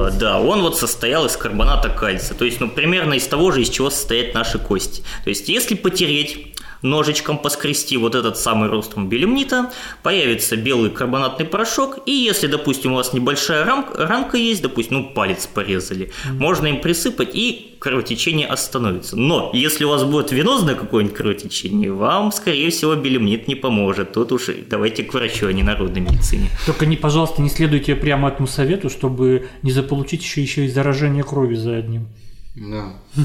[0.08, 3.62] Э, Да, он вот состоял из карбоната кальция, то есть, ну, примерно из того же,
[3.62, 5.04] из чего состоят наши кости.
[5.24, 6.53] То есть, если потереть
[6.84, 9.72] ножичком поскрести вот этот самый ростом белемнита,
[10.04, 15.10] появится белый карбонатный порошок, и если, допустим, у вас небольшая рам- ранка есть, допустим, ну,
[15.16, 19.18] палец порезали, можно им присыпать, и кровотечение остановится.
[19.18, 24.14] Но если у вас будет венозное какое-нибудь кровотечение, вам, скорее всего, белемнит не поможет.
[24.14, 26.50] Тут уж давайте к врачу, а не народной медицине.
[26.66, 31.24] Только не, пожалуйста, не следуйте прямо этому совету, чтобы не заполучить еще, еще и заражение
[31.24, 32.08] крови за одним.
[32.56, 32.94] Да.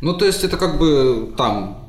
[0.00, 1.83] Ну, то есть это как бы там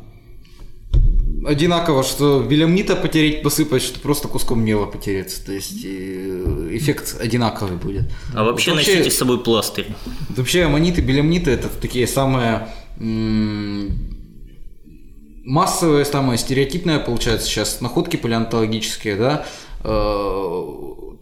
[1.46, 5.46] одинаково, что белемнита потереть, посыпать, что просто куском мела потереться.
[5.46, 8.04] То есть э, эффект одинаковый будет.
[8.34, 9.88] А вообще, Вот носите с собой пластырь.
[10.30, 12.68] Вообще аммониты, белемниты это такие самые
[15.44, 19.46] массовые, самые стереотипные, получается, сейчас находки палеонтологические, да,
[19.88, 20.66] Э,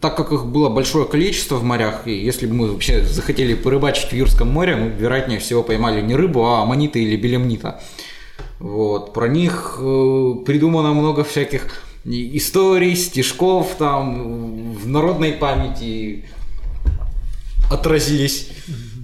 [0.00, 4.10] так как их было большое количество в морях, и если бы мы вообще захотели порыбачить
[4.10, 7.82] в Юрском море, мы, вероятнее всего, поймали не рыбу, а аммонита или белемнита.
[8.58, 9.12] Вот.
[9.12, 16.24] Про них э, придумано много всяких историй, стишков, там, в народной памяти
[17.70, 18.50] отразились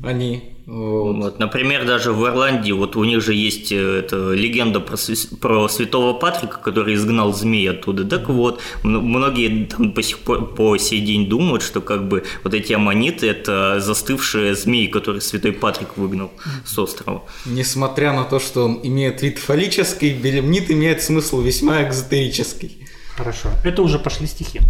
[0.05, 0.50] они.
[0.67, 1.17] Вот.
[1.17, 5.37] Вот, например, даже в Ирландии, вот у них же есть э, эта легенда про, свя-
[5.37, 8.05] про святого Патрика, который изгнал змей оттуда.
[8.05, 12.25] Так вот, м- многие там по сих пор по сей день думают, что как бы
[12.45, 16.31] вот эти аммониты это застывшие змеи, которые святой Патрик выгнал
[16.65, 17.23] с острова.
[17.47, 22.87] Несмотря на то, что он имеет вид фаллический, белемнит имеет смысл весьма экзотерический.
[23.17, 23.49] Хорошо.
[23.65, 24.61] Это уже пошли стихи.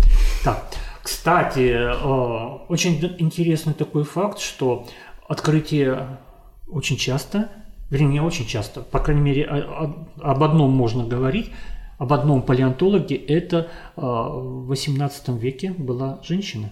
[0.45, 0.73] Так,
[1.03, 1.95] кстати, э,
[2.69, 4.87] очень интересный такой факт, что
[5.31, 6.19] открытие
[6.67, 7.49] очень часто,
[7.89, 11.51] вернее, не очень часто, по крайней мере, об одном можно говорить,
[11.99, 16.71] об одном палеонтологе, это э, в 18 веке была женщина.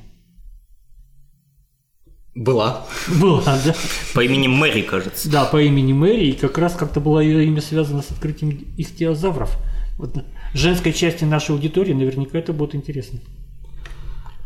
[2.35, 2.85] Была.
[3.21, 3.75] Была, да.
[4.14, 5.31] По имени Мэри, кажется.
[5.31, 9.57] Да, по имени Мэри, и как раз как-то было ее имя связано с открытием ихтиозавров.
[9.99, 10.16] Вот
[10.53, 13.21] женской части нашей аудитории наверняка это будет интересно.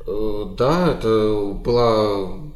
[0.07, 2.52] Э, Да, это была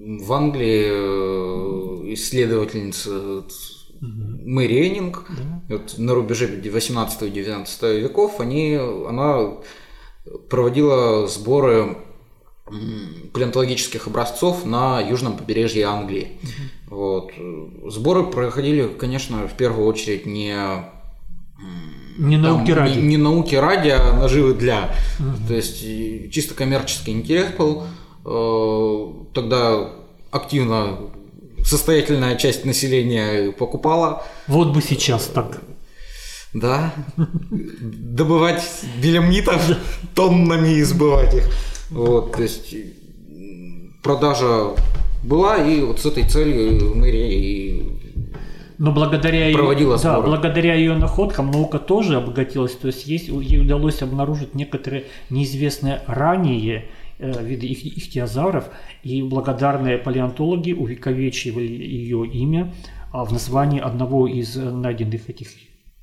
[0.00, 3.42] в Англии э, исследовательница э,
[4.00, 5.26] Мэри Эннинг.
[5.68, 9.58] Вот на рубеже 18 и 19 веков они, она
[10.48, 11.98] проводила сборы
[13.32, 16.38] палеонтологических образцов на южном побережье Англии.
[16.86, 17.32] Вот.
[17.88, 20.54] Сборы проходили, конечно, в первую очередь не
[22.18, 22.98] Не там науки ради.
[22.98, 24.94] Не, не науки ради, а наживы для.
[25.46, 25.80] То есть
[26.32, 27.82] чисто коммерческий интерес был.
[27.82, 27.86] Э,
[28.22, 29.90] Тогда
[30.30, 30.98] активно
[31.64, 34.22] состоятельная часть населения покупала.
[34.46, 35.60] Вот бы сейчас так.
[36.52, 36.92] Да.
[37.16, 38.62] Добывать
[39.00, 39.62] белемнитов
[40.14, 41.44] тоннами и сбывать их.
[41.90, 42.74] Вот, то есть
[44.02, 44.74] продажа
[45.22, 47.82] была, и вот с этой целью мэрия и
[48.78, 50.28] Но благодаря ее, Проводила да, сборы.
[50.28, 52.72] благодаря ее находкам наука тоже обогатилась.
[52.72, 56.84] То есть есть, ей удалось обнаружить некоторые неизвестные ранее э,
[57.20, 58.70] виды их, ихтиозавров,
[59.02, 62.72] и благодарные палеонтологи увековечивали ее имя
[63.12, 65.48] а, в названии одного из найденных этих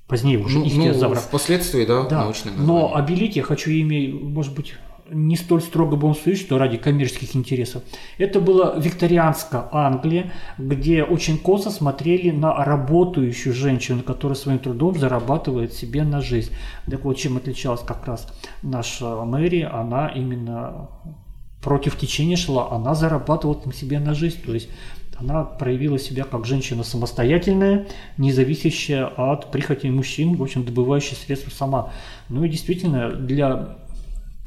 [0.07, 1.23] позднее уже Ну, ну, ихтиозавров.
[1.23, 4.73] впоследствии, да, Да, научное но обелить я хочу имя, может быть,
[5.11, 7.83] не столь строго будем судить, что ради коммерческих интересов.
[8.17, 15.73] Это была викторианская Англия, где очень косо смотрели на работающую женщину, которая своим трудом зарабатывает
[15.73, 16.51] себе на жизнь.
[16.89, 18.27] Так вот, чем отличалась как раз
[18.61, 20.89] наша Мэри, она именно
[21.61, 24.69] против течения шла, она зарабатывала себе на жизнь, то есть
[25.19, 31.49] она проявила себя как женщина самостоятельная, не зависящая от прихоти мужчин, в общем, добывающая средства
[31.49, 31.91] сама.
[32.29, 33.77] Ну и действительно, для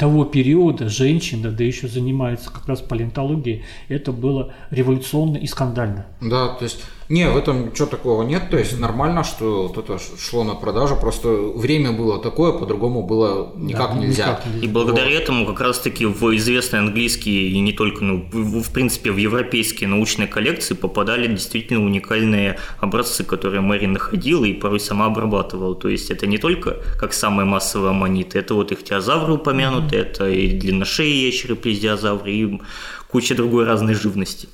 [0.00, 6.06] того периода женщина, да еще занимается как раз палеонтологией, это было революционно и скандально.
[6.22, 9.98] Да, то есть, не, в этом ничего такого нет, то есть нормально, что вот это
[9.98, 14.26] шло на продажу, просто время было такое, по-другому было никак Да, нельзя.
[14.28, 14.64] никак нельзя.
[14.64, 19.10] И благодаря этому как раз-таки в известные английские и не только, ну, в, в принципе,
[19.10, 25.74] в европейские научные коллекции попадали действительно уникальные образцы, которые Мэри находила и порой сама обрабатывала.
[25.74, 30.56] То есть это не только как самые массовые аммониты, это вот ихтиозавры упомянуты, это и
[30.56, 32.60] длинношеи ящеры, плезиозавры, и
[33.08, 34.48] куча другой разной живности.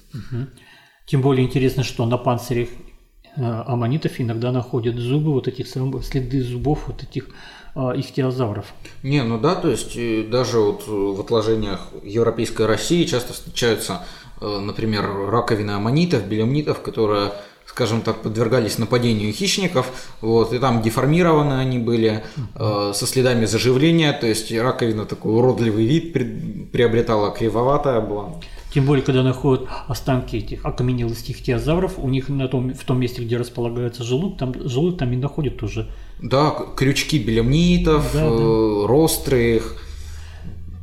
[1.06, 2.68] Тем более интересно, что на панцирях
[3.36, 7.28] э, аммонитов иногда находят зубы вот этих самых, следы зубов вот этих
[7.76, 8.66] э, ихтиозавров.
[9.04, 9.96] Не, ну да, то есть
[10.30, 14.04] даже вот в отложениях Европейской России часто встречаются,
[14.40, 17.30] э, например, раковины аммонитов, белемнитов, которые
[17.66, 19.86] скажем так, подвергались нападению хищников,
[20.22, 25.84] вот, и там деформированы они были, э, со следами заживления, то есть раковина такой уродливый
[25.84, 28.40] вид при- приобретала, кривоватая была.
[28.76, 33.22] Тем более, когда находят останки этих окаменелостей ихтиозавров, у них на том, в том месте,
[33.22, 35.88] где располагается желудок, там, желудок там и находят тоже.
[36.20, 39.82] Да, крючки белемнитов, Да, э, ростры их.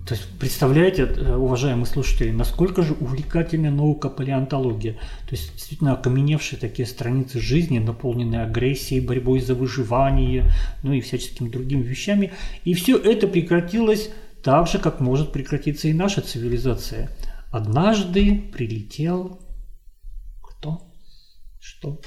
[0.07, 4.93] То есть, представляете, э, уважаемые слушатели, насколько же увлекательная наука палеонтология.
[5.29, 10.51] То есть, действительно, окаменевшие такие страницы жизни, наполненные агрессией, борьбой за выживание,
[10.81, 12.31] ну и всяческими другими вещами.
[12.63, 14.09] И все это прекратилось
[14.41, 17.11] так же, как может прекратиться и наша цивилизация.
[17.53, 19.39] Однажды прилетел...
[20.41, 20.91] Кто?
[21.59, 22.01] Что?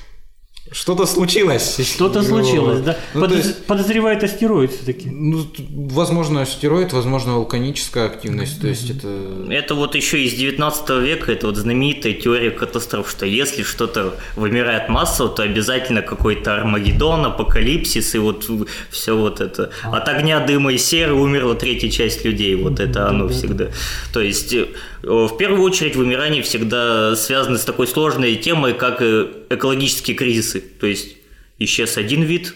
[0.73, 1.79] Что-то случилось.
[1.87, 2.97] Что-то случилось, да?
[3.15, 5.09] Ну, Подоз- есть- Подозревает астероид все-таки.
[5.11, 5.47] Ну,
[5.91, 8.61] возможно, астероид, возможно, вулканическая активность.
[8.61, 9.09] То есть это...
[9.51, 14.89] Это вот еще из 19 века, это вот знаменитая теория катастроф, что если что-то вымирает
[14.89, 18.49] массово, то обязательно какой-то Армагеддон, апокалипсис и вот
[18.91, 19.71] все вот это.
[19.85, 23.69] От огня, дыма и серы умерла третья часть людей, вот это оно всегда.
[24.13, 24.67] То есть э,
[25.03, 30.61] в первую очередь вымирание всегда связано с такой сложной темой, как э, экологические кризисы.
[30.61, 31.17] То есть
[31.59, 32.55] исчез один вид,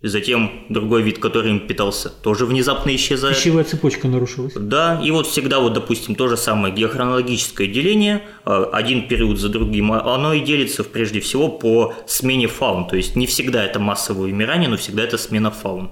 [0.00, 3.36] затем другой вид, который им питался, тоже внезапно исчезает.
[3.36, 4.52] Пищевая цепочка нарушилась.
[4.54, 9.48] Да, и вот всегда вот, допустим, то же самое геохронологическое деление, э, один период за
[9.48, 12.86] другим, а- оно и делится прежде всего по смене фаун.
[12.86, 15.90] То есть не всегда это массовое вымирание, но всегда это смена фаун.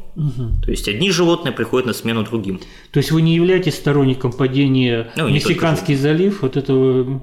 [0.64, 2.60] То есть одни животные приходят на смену другим.
[2.92, 7.22] То есть вы не являетесь сторонником падения Ну, Мексиканский залив, вот этого...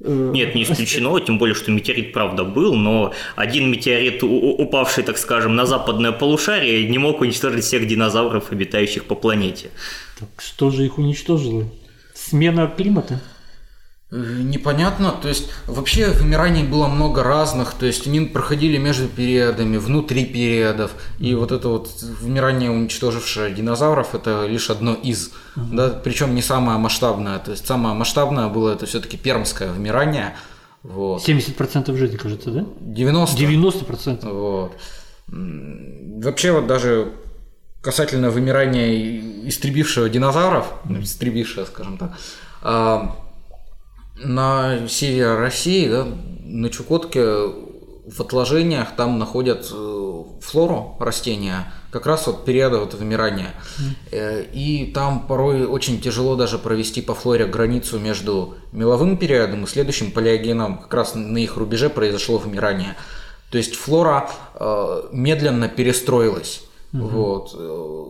[0.00, 5.18] э, Нет, не исключено, тем более, что метеорит правда был, но один метеорит, упавший, так
[5.18, 9.70] скажем, на западное полушарие, не мог уничтожить всех динозавров, обитающих по планете.
[10.18, 11.64] Так что же их уничтожило?
[12.14, 13.20] Смена климата?
[14.12, 19.78] Э, Непонятно, то есть вообще вымираний было много разных, то есть они проходили между периодами,
[19.78, 21.90] внутри периодов, и вот это вот
[22.20, 27.96] вымирание, уничтожившее динозавров, это лишь одно из, да, причем не самое масштабное, то есть самое
[27.96, 30.36] масштабное было это все-таки пермское вымирание,
[30.84, 32.64] вот, 70% жизни, кажется, да?
[32.78, 34.32] 90 90%.
[34.32, 34.72] Вот.
[36.22, 37.12] Вообще вот даже
[37.80, 42.16] касательно вымирания истребившего динозавров, истребившего, скажем так,
[42.62, 43.16] а,
[44.22, 46.06] на севере России, да,
[46.44, 53.52] на Чукотке в отложениях там находят э, флору растения, как раз вот периода вот вымирания.
[54.12, 59.66] Э, И там порой очень тяжело даже провести по флоре границу между меловым периодом и
[59.66, 60.78] следующим палеогеном.
[60.78, 62.96] Как раз на их рубеже произошло вымирание.
[63.50, 66.62] То есть флора э, медленно перестроилась.
[66.92, 67.54] Вот.
[67.58, 68.04] Э,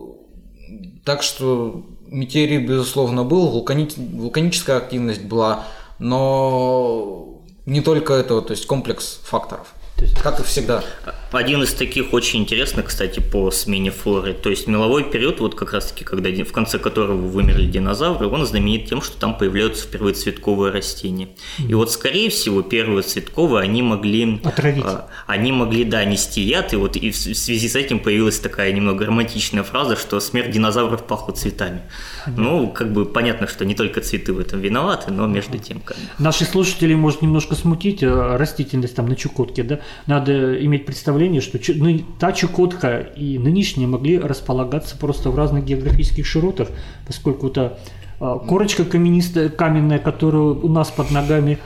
[1.05, 5.63] Так что метеорит, безусловно, был, вулкани- вулканическая активность была,
[5.99, 9.73] но не только это, то есть комплекс факторов.
[9.97, 10.83] То есть- Как и всегда.
[11.31, 14.33] Один из таких очень интересных, кстати, по смене флоры.
[14.33, 18.89] То есть меловой период, вот как раз-таки, когда в конце которого вымерли динозавры, он знаменит
[18.89, 21.29] тем, что там появляются впервые цветковые растения.
[21.67, 24.39] И вот, скорее всего, первые цветковые, они могли...
[24.43, 24.83] Отравить.
[24.85, 28.71] А, они могли, да, нести яд, и вот и в связи с этим появилась такая
[28.71, 31.81] немного романтичная фраза, что смерть динозавров пахла цветами.
[32.25, 35.97] Ну, как бы понятно, что не только цветы в этом виноваты, но между тем как.
[36.19, 39.79] Наши слушатели может немножко смутить э, растительность там на Чукотке, да?
[40.05, 45.65] Надо иметь представление, что чу- ну, та Чукотка и нынешняя могли располагаться просто в разных
[45.65, 46.69] географических широтах,
[47.05, 47.73] поскольку та
[48.19, 51.57] а, корочка каменистая, каменная, которая у нас под ногами,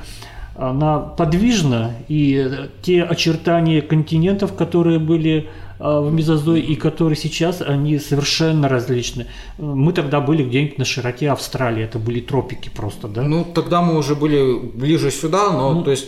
[0.56, 2.50] она подвижна, и
[2.82, 5.48] те очертания континентов, которые были
[5.80, 9.28] а, в мезозое и которые сейчас, они совершенно различны.
[9.58, 13.22] Мы тогда были где-нибудь на широте Австралии, это были тропики просто, да?
[13.24, 15.84] Ну, тогда мы уже были ближе сюда, но, Ну.
[15.84, 16.08] то есть,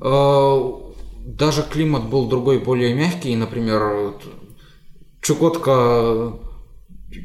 [0.00, 0.72] э,
[1.24, 3.34] даже климат был другой, более мягкий.
[3.34, 4.14] Например,
[5.20, 6.34] Чукотка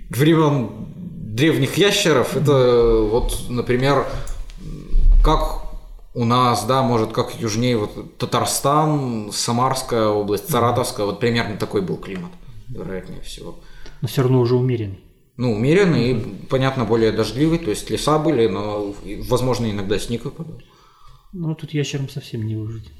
[0.10, 4.06] времен древних ящеров, это вот, например,
[5.24, 5.64] как
[6.14, 11.98] у нас, да, может, как южнее, вот Татарстан, Самарская область, Саратовская, вот примерно такой был
[11.98, 12.32] климат,
[12.68, 13.60] вероятнее всего.
[14.02, 15.04] Но все равно уже умеренный.
[15.38, 18.94] Ну, умеренный и, понятно, более дождливый, то есть леса были, но,
[19.28, 20.62] возможно, иногда снег выпадал.
[21.32, 22.92] Ну, тут ящерам совсем не выжить.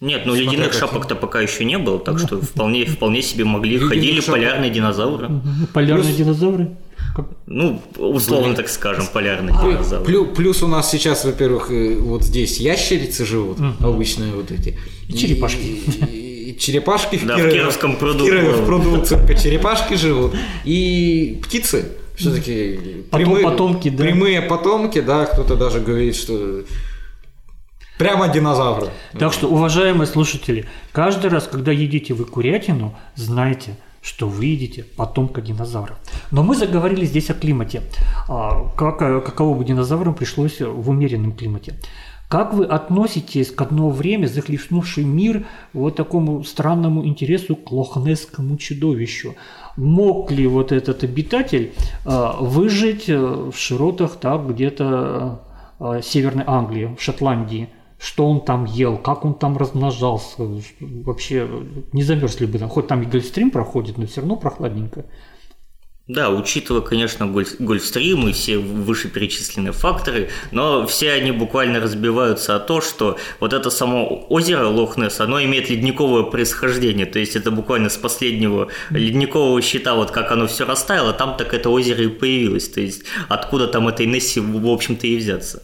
[0.00, 0.80] Нет, ну Смотря ледяных какие.
[0.80, 4.34] шапок-то пока еще не было, так что вполне, вполне себе могли, Ледяных ходили шапок.
[4.34, 5.28] полярные динозавры.
[5.28, 5.42] Ну,
[5.72, 6.70] Полярные Плюс- динозавры?
[7.16, 10.04] Как- Ну, условно так скажем, полярные динозавры.
[10.04, 14.76] Плю- Плюс у нас сейчас, во-первых, и вот здесь ящерицы живут, обычные вот эти.
[15.08, 15.60] И черепашки.
[15.62, 17.54] И, и черепашки в Да, в Кирове.
[17.54, 18.24] Кировском пруду.
[18.24, 20.34] В Кирове в пруду цирка черепашки живут.
[20.64, 21.86] И птицы.
[22.16, 22.78] Все-таки
[23.10, 24.04] Потом- прямые, потомки, да.
[24.04, 26.62] прямые потомки, да, кто-то даже говорит, что
[27.98, 28.88] прямо динозавры.
[29.18, 35.40] Так что, уважаемые слушатели, каждый раз, когда едите вы курятину, знайте, что вы едите потомка
[35.40, 35.96] динозавра.
[36.30, 37.82] Но мы заговорили здесь о климате.
[38.28, 41.74] А как, э, каково бы динозаврам пришлось в умеренном климате.
[42.28, 49.36] Как вы относитесь к одно время захлестнувший мир вот такому странному интересу к лохнесскому чудовищу?
[49.76, 51.72] Мог ли вот этот обитатель
[52.04, 55.40] э, выжить э, в широтах так где-то
[56.02, 57.68] Северной Англии, в Шотландии?
[58.04, 60.46] Что он там ел, как он там размножался,
[60.80, 61.48] вообще
[61.92, 65.06] не замерз ли бы там, хоть там и гольфстрим проходит, но все равно прохладненько.
[66.06, 72.60] Да, учитывая, конечно, гольф- гольфстрим и все вышеперечисленные факторы, но все они буквально разбиваются о
[72.60, 77.88] то, что вот это само озеро Лохнесс, оно имеет ледниковое происхождение, то есть это буквально
[77.88, 82.68] с последнего ледникового щита, вот как оно все растаяло, там так это озеро и появилось,
[82.68, 85.62] то есть откуда там этой Несси, в общем-то, и взяться.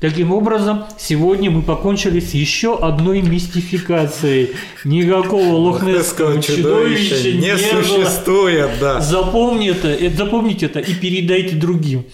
[0.00, 4.50] Таким образом, сегодня мы покончили с еще одной мистификацией.
[4.84, 7.82] Никакого лохнесского чудовища не, было.
[7.82, 9.00] существует, да.
[9.00, 12.04] Запомни это, э, запомните это и передайте другим.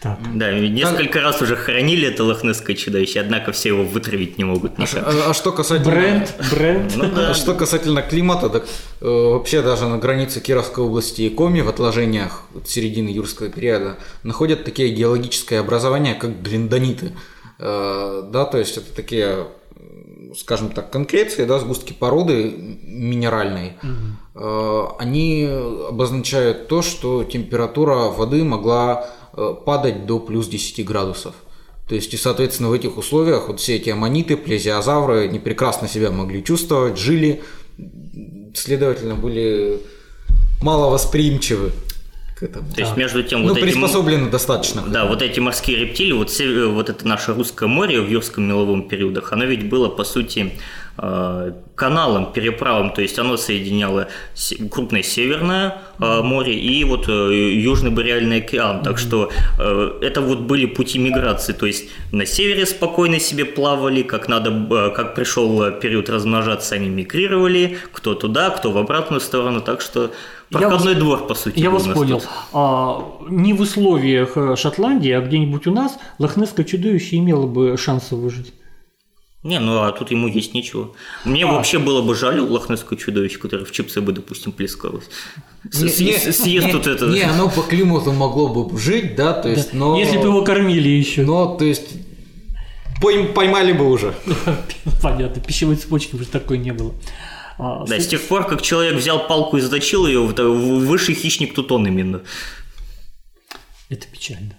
[0.00, 0.18] Так.
[0.34, 5.04] Да, несколько раз уже хоронили это лохнесское чудовище, однако все его вытравить не могут никак.
[5.06, 5.90] А, а что касательно...
[5.90, 6.92] Бренд, бренд.
[6.96, 8.66] Ну да, А что касательно климата, так
[9.02, 13.98] э, вообще даже на границе Кировской области и Коми в отложениях от середины юрского периода
[14.22, 17.12] находят такие геологические образования, как глиндониты.
[17.58, 19.48] Э, да, то есть это такие,
[20.34, 23.74] скажем так, конкреции, да, сгустки породы минеральной.
[24.34, 25.46] Э, они
[25.88, 31.34] обозначают то, что температура воды могла падать до плюс 10 градусов.
[31.88, 36.10] То есть, и, соответственно, в этих условиях вот все эти аммониты, плезиозавры, они прекрасно себя
[36.10, 37.42] могли чувствовать, жили,
[38.54, 39.80] следовательно, были
[40.62, 41.72] мало восприимчивы
[42.38, 42.72] к этому.
[42.72, 44.82] то есть между тем Ну, вот приспособлены достаточно.
[44.86, 48.88] Да, вот эти морские рептилии, вот, се- вот это наше русское море в юрском меловом
[48.88, 50.52] периодах, оно ведь было, по сути,
[50.89, 50.89] э,
[51.74, 54.08] каналом, переправом, то есть оно соединяло
[54.70, 60.40] крупное Северное э, море и вот э, Южный Бореальный океан, так что э, это вот
[60.40, 65.62] были пути миграции, то есть на севере спокойно себе плавали, как надо, э, как пришел
[65.62, 70.10] э, период размножаться, они мигрировали, кто туда, кто в обратную сторону, так что
[70.50, 71.60] Я проходной вас- двор, по сути.
[71.60, 72.22] Я вас понял.
[72.52, 78.16] А, не в условиях э, Шотландии, а где-нибудь у нас лохнесское чудовище имело бы шансы
[78.16, 78.52] выжить.
[79.42, 80.92] Не, ну а тут ему есть нечего.
[81.24, 81.52] Мне А.
[81.52, 85.04] вообще было бы жаль лохнесское чудовище, которое в чипсы бы, допустим, плескалось.
[85.70, 87.06] С- Не- с- не- с- Съест не- тут это.
[87.06, 89.98] Не, оно по климату могло бы жить, да, то есть, но...
[89.98, 91.22] Если бы его кормили еще.
[91.22, 91.88] Но, то есть,
[93.02, 94.14] пойм- поймали бы уже.
[95.02, 96.92] Понятно, пищевой цепочки уже такой не было.
[97.58, 101.54] А, Да, с- тех пор, как человек взял палку и заточил ее, э, высший хищник
[101.54, 102.20] тут он именно.
[103.88, 104.54] Это печально.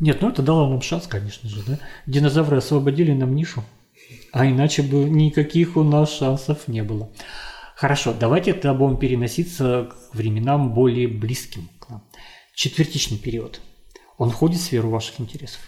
[0.00, 1.78] Нет, ну это дало нам шанс, конечно же, да?
[2.06, 3.64] Динозавры освободили нам нишу,
[4.32, 7.10] а иначе бы никаких у нас шансов не было.
[7.76, 12.02] Хорошо, давайте тогда будем переноситься к временам более близким к нам.
[12.54, 13.60] Четвертичный период.
[14.16, 15.60] Он входит в сферу ваших интересов?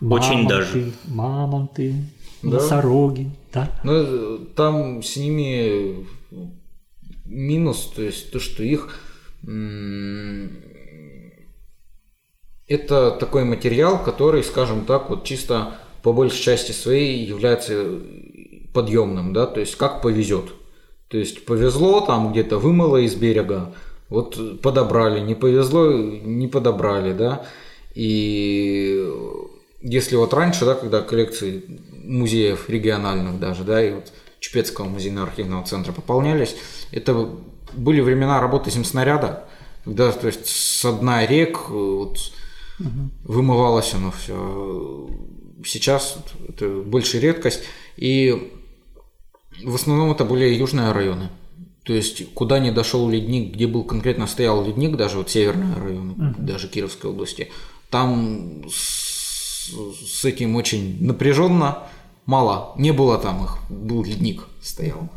[0.00, 0.92] Очень мамонты, даже.
[1.04, 1.94] Мамонты,
[2.42, 2.48] Да.
[2.50, 3.68] носороги, да?
[3.84, 6.06] Ну, там с ними
[7.26, 9.04] минус, то есть то, что их
[12.66, 18.00] это такой материал, который, скажем так, вот чисто по большей части своей является
[18.72, 20.46] подъемным, да, то есть как повезет.
[21.08, 23.74] То есть повезло, там где-то вымыло из берега,
[24.08, 27.46] вот подобрали, не повезло, не подобрали, да.
[27.94, 29.06] И
[29.80, 31.64] если вот раньше, да, когда коллекции
[32.04, 36.56] музеев региональных даже, да, и вот Чепецкого музейно-архивного центра пополнялись,
[36.92, 37.28] это
[37.72, 39.44] были времена работы земснаряда,
[39.84, 42.18] когда, то есть, с дна рек э, вот,
[43.24, 45.08] вымывалось оно все.
[45.64, 47.62] Сейчас это больше редкость.
[47.96, 48.52] И
[49.64, 51.30] в основном это были южные районы.
[51.84, 56.34] То есть, куда не дошел ледник, где был конкретно стоял ледник, даже вот северные районы,
[56.36, 57.50] даже Кировской области,
[57.88, 61.84] там с, с этим очень напряженно,
[62.26, 65.08] мало, не было там их, был ледник стоял.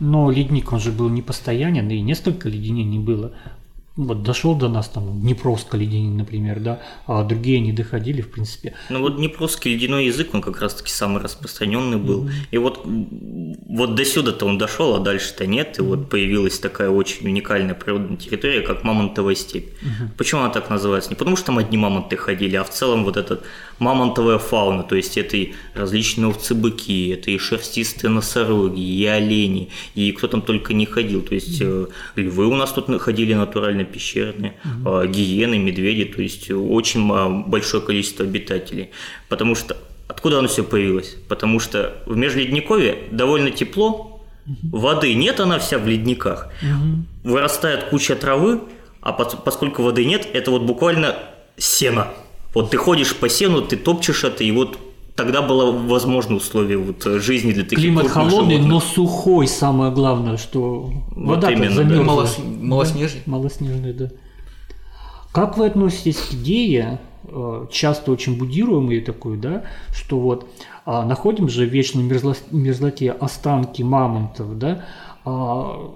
[0.00, 3.32] Но ледник, он же был не постоянен, и несколько леденений было.
[3.98, 8.74] Вот дошел до нас там Днепровское леденение, например, да, а другие не доходили, в принципе.
[8.90, 12.30] Ну вот Днепровский ледяной язык, он как раз-таки самый распространенный был.
[12.52, 15.80] И вот, вот до сюда-то он дошел, а дальше-то нет.
[15.80, 19.70] И вот появилась такая очень уникальная природная территория, как Мамонтовая степь.
[20.16, 21.10] Почему она так называется?
[21.10, 23.42] Не потому, что там одни мамонты ходили, а в целом вот этот
[23.80, 30.12] мамонтовая фауна, то есть это и различные овцы-быки, это и шерстистые носороги, и олени, и
[30.12, 31.22] кто там только не ходил.
[31.22, 36.50] То есть э, львы у нас тут ходили натурально пещерные, э, гиены, медведи, то есть
[36.50, 38.90] очень а, большое количество обитателей.
[39.28, 39.76] Потому что
[40.08, 41.16] откуда оно все появилось?
[41.28, 44.22] Потому что в Межледниковье довольно тепло,
[44.72, 46.50] воды нет, она вся в ледниках.
[47.24, 48.60] Вырастает куча травы,
[49.00, 51.16] а пос- поскольку воды нет, это вот буквально
[51.56, 52.08] сено.
[52.54, 54.78] Вот ты ходишь по сену, ты топчешь это, и вот
[55.18, 58.66] тогда было возможно условие вот э, жизни для таких Климат холодный, животных.
[58.66, 61.74] но сухой, самое главное, что вода именно, да.
[61.74, 62.04] замерзла.
[62.04, 63.22] Малос- малоснежный.
[63.26, 64.10] Да, малоснежный, да.
[65.32, 70.46] Как вы относитесь к идее, э, часто очень будируемой такой, да, что вот
[70.86, 74.84] а, находим же в вечной мерзло- мерзлоте останки мамонтов, да,
[75.24, 75.92] а,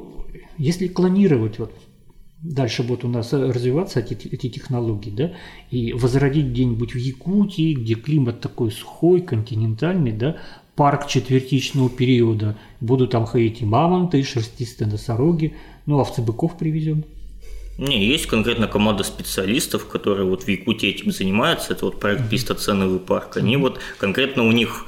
[0.59, 1.73] если клонировать вот
[2.43, 5.33] дальше будут у нас развиваться эти, эти технологии, да,
[5.71, 10.37] и возродить где-нибудь в Якутии, где климат такой сухой, континентальный, да,
[10.75, 17.05] парк четвертичного периода, будут там ходить и мамонты, и шерстистые носороги, ну, овцебыков привезем.
[17.79, 21.73] Не, есть конкретно команда специалистов, которые вот в Якутии этим занимаются.
[21.73, 23.39] Это вот проект Пистоценовый парк.
[23.39, 24.87] Они вот конкретно у них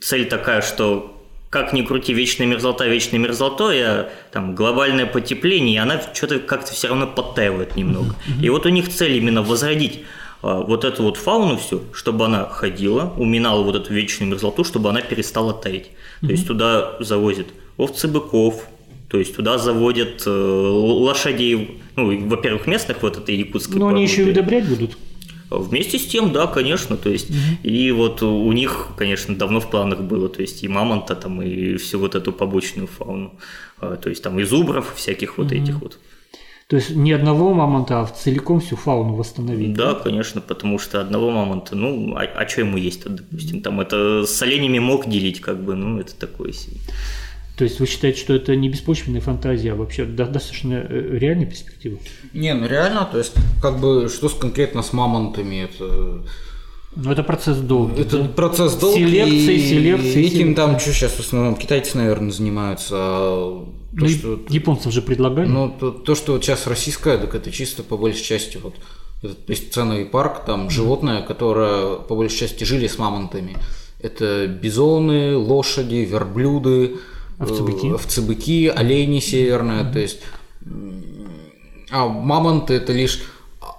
[0.00, 1.19] цель такая, что
[1.50, 6.72] как ни крути, вечная мерзлота, вечная мерзлота, а там глобальное потепление, и она что-то как-то
[6.72, 8.14] все равно подтаивает немного.
[8.40, 10.04] И вот у них цель именно возродить
[10.42, 14.90] а, вот эту вот фауну всю, чтобы она ходила, уминала вот эту вечную мерзлоту, чтобы
[14.90, 15.90] она перестала таять.
[16.20, 18.64] То есть туда завозят овцы быков,
[19.08, 24.22] то есть туда заводят э, лошадей, ну, во-первых, местных вот этой якутской Но они еще
[24.22, 24.96] и удобрять будут.
[25.50, 27.28] Вместе с тем, да, конечно, то есть,
[27.62, 31.76] и вот у них, конечно, давно в планах было, то есть, и мамонта там, и
[31.76, 33.32] всю вот эту побочную фауну,
[33.80, 35.98] А, то есть, там, и зубров всяких вот этих вот.
[36.68, 39.72] То есть не одного мамонта, а целиком всю фауну восстановить.
[39.74, 44.24] Да, конечно, потому что одного мамонта, ну, а, а что ему есть-то, допустим, там, это
[44.24, 46.76] с оленями мог делить, как бы, ну, это такое себе.
[47.60, 51.44] То есть вы считаете, что это не беспочвенная фантазия, а вообще до- достаточно э, реальная
[51.44, 51.98] перспектива?
[52.32, 56.24] Не, ну реально, то есть, как бы, что с конкретно с мамонтами, это
[56.96, 58.00] Ну, это процесс долгий.
[58.00, 58.28] Это да?
[58.28, 59.04] процесс долгий.
[59.04, 60.54] Селекции, и селекции, Этим селекции.
[60.54, 62.94] там что сейчас в основном китайцы, наверное, занимаются.
[62.96, 65.46] а То, Ну, что, японцам же предлагали.
[65.46, 68.72] ну, то, то, что вот сейчас российская, так это чисто по большей части вот
[69.22, 73.54] этот песценовый парк, там животное, которое по большей части жили с мамонтами.
[74.00, 76.96] Это бизоны, лошади, верблюды,
[77.40, 77.86] Овцебыки.
[77.86, 80.20] э, овцебыки, олени северные, то есть
[81.90, 83.20] а мамонты это лишь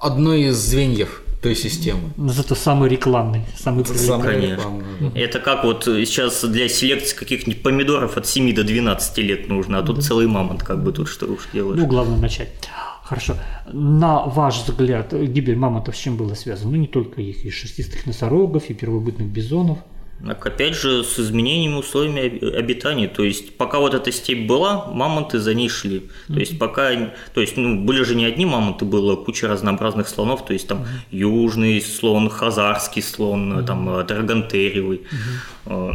[0.01, 2.11] одно из звеньев той системы.
[2.17, 4.57] Но зато самый рекламный, самый привлекательный.
[4.57, 5.19] Да.
[5.19, 9.81] Это как вот сейчас для селекции каких-нибудь помидоров от 7 до 12 лет нужно, а
[9.81, 11.79] тут целый мамонт, как бы тут что уж делаешь.
[11.79, 12.49] Ну, главное начать.
[13.03, 13.35] Хорошо.
[13.71, 16.71] На ваш взгляд, гибель мамонтов с чем было связано?
[16.71, 19.79] Ну, не только их, и шерстистых носорогов, и первобытных бизонов.
[20.27, 23.07] Опять же, с изменениями условиями об- обитания.
[23.07, 26.09] То есть, пока вот эта степь была, мамонты за ней шли.
[26.27, 26.91] То есть, пока...
[27.33, 30.45] То есть, ну, были же не одни мамонты, было куча разнообразных слонов.
[30.45, 35.01] То есть, там южный слон, хазарский слон, там, э, драгонтеревый.
[35.65, 35.91] Э,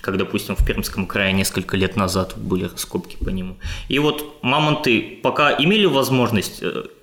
[0.00, 3.56] как, допустим, в Пермском крае несколько лет назад были раскопки по нему.
[3.88, 6.62] И вот мамонты пока имели возможность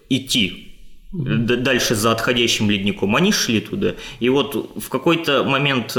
[0.09, 0.74] идти
[1.11, 3.95] дальше за отходящим ледником, они шли туда.
[4.20, 5.95] И вот в какой-то момент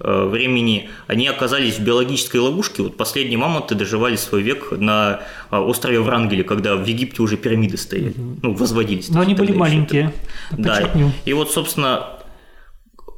[0.00, 2.82] времени они оказались в биологической ловушке.
[2.82, 5.20] Вот последние мамонты доживали свой век на
[5.50, 8.38] острове Врангеле, когда в Египте уже пирамиды стояли, угу.
[8.42, 9.08] ну, возводились.
[9.08, 10.12] Но они были маленькие.
[10.50, 10.90] Да.
[11.24, 12.18] И вот, собственно,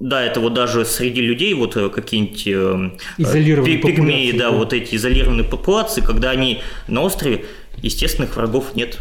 [0.00, 4.72] да, это вот даже среди людей вот э, какие-нибудь э, изолированные пигмеи, да, да, вот
[4.72, 7.44] эти изолированные популяции, когда они на острове,
[7.82, 8.98] естественных врагов нет.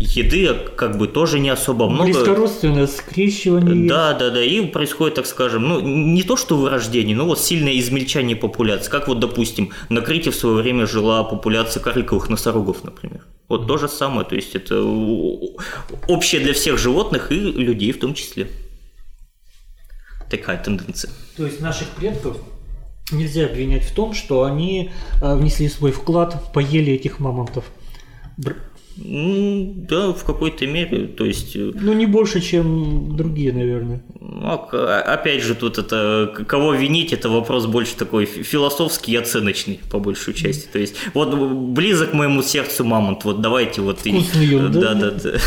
[0.00, 2.04] Еды как бы тоже не особо много.
[2.04, 3.86] Близкородственное скрещивание.
[3.86, 4.42] Да, да, да.
[4.42, 8.90] И происходит, так скажем, ну, не то что вырождение, но вот сильное измельчание популяции.
[8.90, 13.26] Как вот, допустим, на Крите в свое время жила популяция карликовых носорогов, например.
[13.48, 13.66] Вот mm-hmm.
[13.66, 14.26] то же самое.
[14.26, 14.82] То есть это
[16.08, 18.48] общее для всех животных и людей в том числе
[20.30, 21.10] такая тенденция.
[21.36, 22.38] То есть наших предков
[23.12, 27.64] нельзя обвинять в том, что они э, внесли свой вклад, поели этих мамонтов.
[29.02, 31.56] Да, в какой-то мере, то есть...
[31.56, 34.02] Э, ну, не больше, чем другие, наверное.
[34.20, 39.80] Ну, а, опять же, тут это, кого винить, это вопрос больше такой философский и оценочный,
[39.90, 40.68] по большей части.
[40.70, 44.00] То есть, вот близок моему сердцу мамонт, вот давайте вот...
[44.00, 44.54] Вкусный и...
[44.54, 44.80] он, да?
[44.80, 45.38] Да, да, да.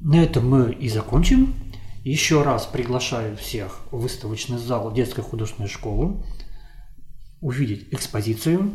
[0.00, 1.54] На этом мы и закончим.
[2.02, 6.16] Еще раз приглашаю всех в выставочный зал детской художественной школы
[7.40, 8.72] увидеть экспозицию.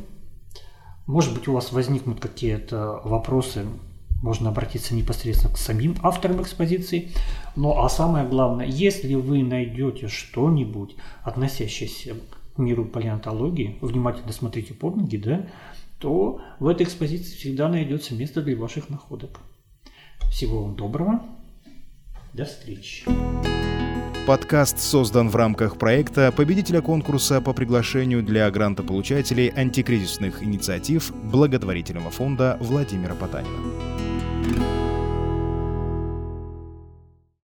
[1.07, 3.65] Может быть, у вас возникнут какие-то вопросы,
[4.21, 7.11] можно обратиться непосредственно к самим авторам экспозиции.
[7.55, 12.15] Ну а самое главное, если вы найдете что-нибудь, относящееся
[12.55, 15.47] к миру палеонтологии, внимательно смотрите под ноги, да,
[15.99, 19.39] то в этой экспозиции всегда найдется место для ваших находок.
[20.29, 21.21] Всего вам доброго.
[22.38, 23.03] До встречи.
[24.27, 32.57] Подкаст создан в рамках проекта победителя конкурса по приглашению для грантополучателей антикризисных инициатив благотворительного фонда
[32.59, 33.96] Владимира Потанина.